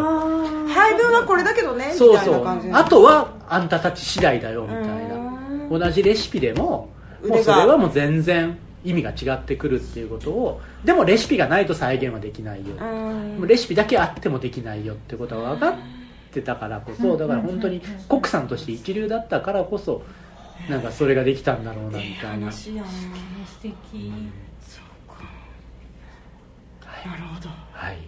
[0.66, 2.47] 配分はこれだけどねみそうそう。
[2.72, 5.14] あとはあんたたち次第だよみたいな。
[5.14, 5.78] うん。
[5.78, 6.89] 同じレシピでも
[7.26, 12.76] もうそれはもう全然意味が違ってくるっていうことをでもレシピがないと再現はできないよ。
[13.47, 15.74] レシピだけあってもできないよってことは分かっ
[16.32, 18.49] てたからこそだから本当にコックさん。
[18.49, 20.03] として一流だったからこそ
[20.69, 24.13] なんかそれができたんだろうなみたいな、話やな素敵。
[27.05, 27.51] なるほど。
[27.73, 27.99] はい、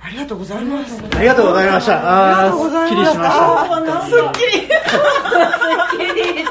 [0.00, 1.02] ありがとうございます。
[1.16, 1.94] ありがとうございました。
[1.94, 2.94] あありがとうございました。
[2.94, 3.30] ーすっきりしまし
[3.80, 4.06] た。
[4.06, 6.44] すっきり。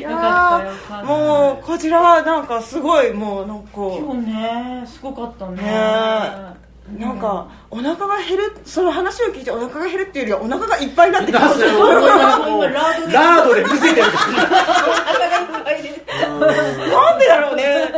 [0.00, 3.70] いやーもうこちらはなんかすごいもうなんか。
[3.76, 5.62] 今日ねすごかったね。
[5.62, 11.66] ねなんかお腹が減るその話を聞いてお腹が減るっていうよりはお腹がいっぱいになってきました。
[11.66, 11.78] 今
[12.16, 12.68] ラードで
[13.12, 14.06] ラードでむせてる
[16.90, 17.92] なんでだろうね。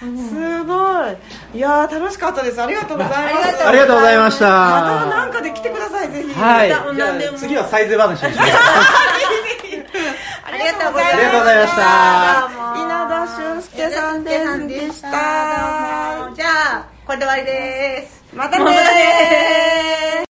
[0.00, 0.74] すご
[1.08, 1.58] い。
[1.58, 2.62] いやー楽しかったです。
[2.62, 3.66] ありがとうございます。
[3.66, 4.46] ありがとうございました。
[4.46, 6.32] またなんかで来てくださいぜひ。
[6.34, 6.72] はい。
[7.38, 8.58] 次はサイズ話にしましょう。
[10.46, 11.16] ありがとうございました。
[11.16, 11.84] ありがとうございました。
[12.76, 14.24] 稲田俊介さん
[14.68, 15.10] でした。
[16.34, 16.46] じゃ
[16.76, 18.24] あこれで終わりです。
[18.34, 20.14] またね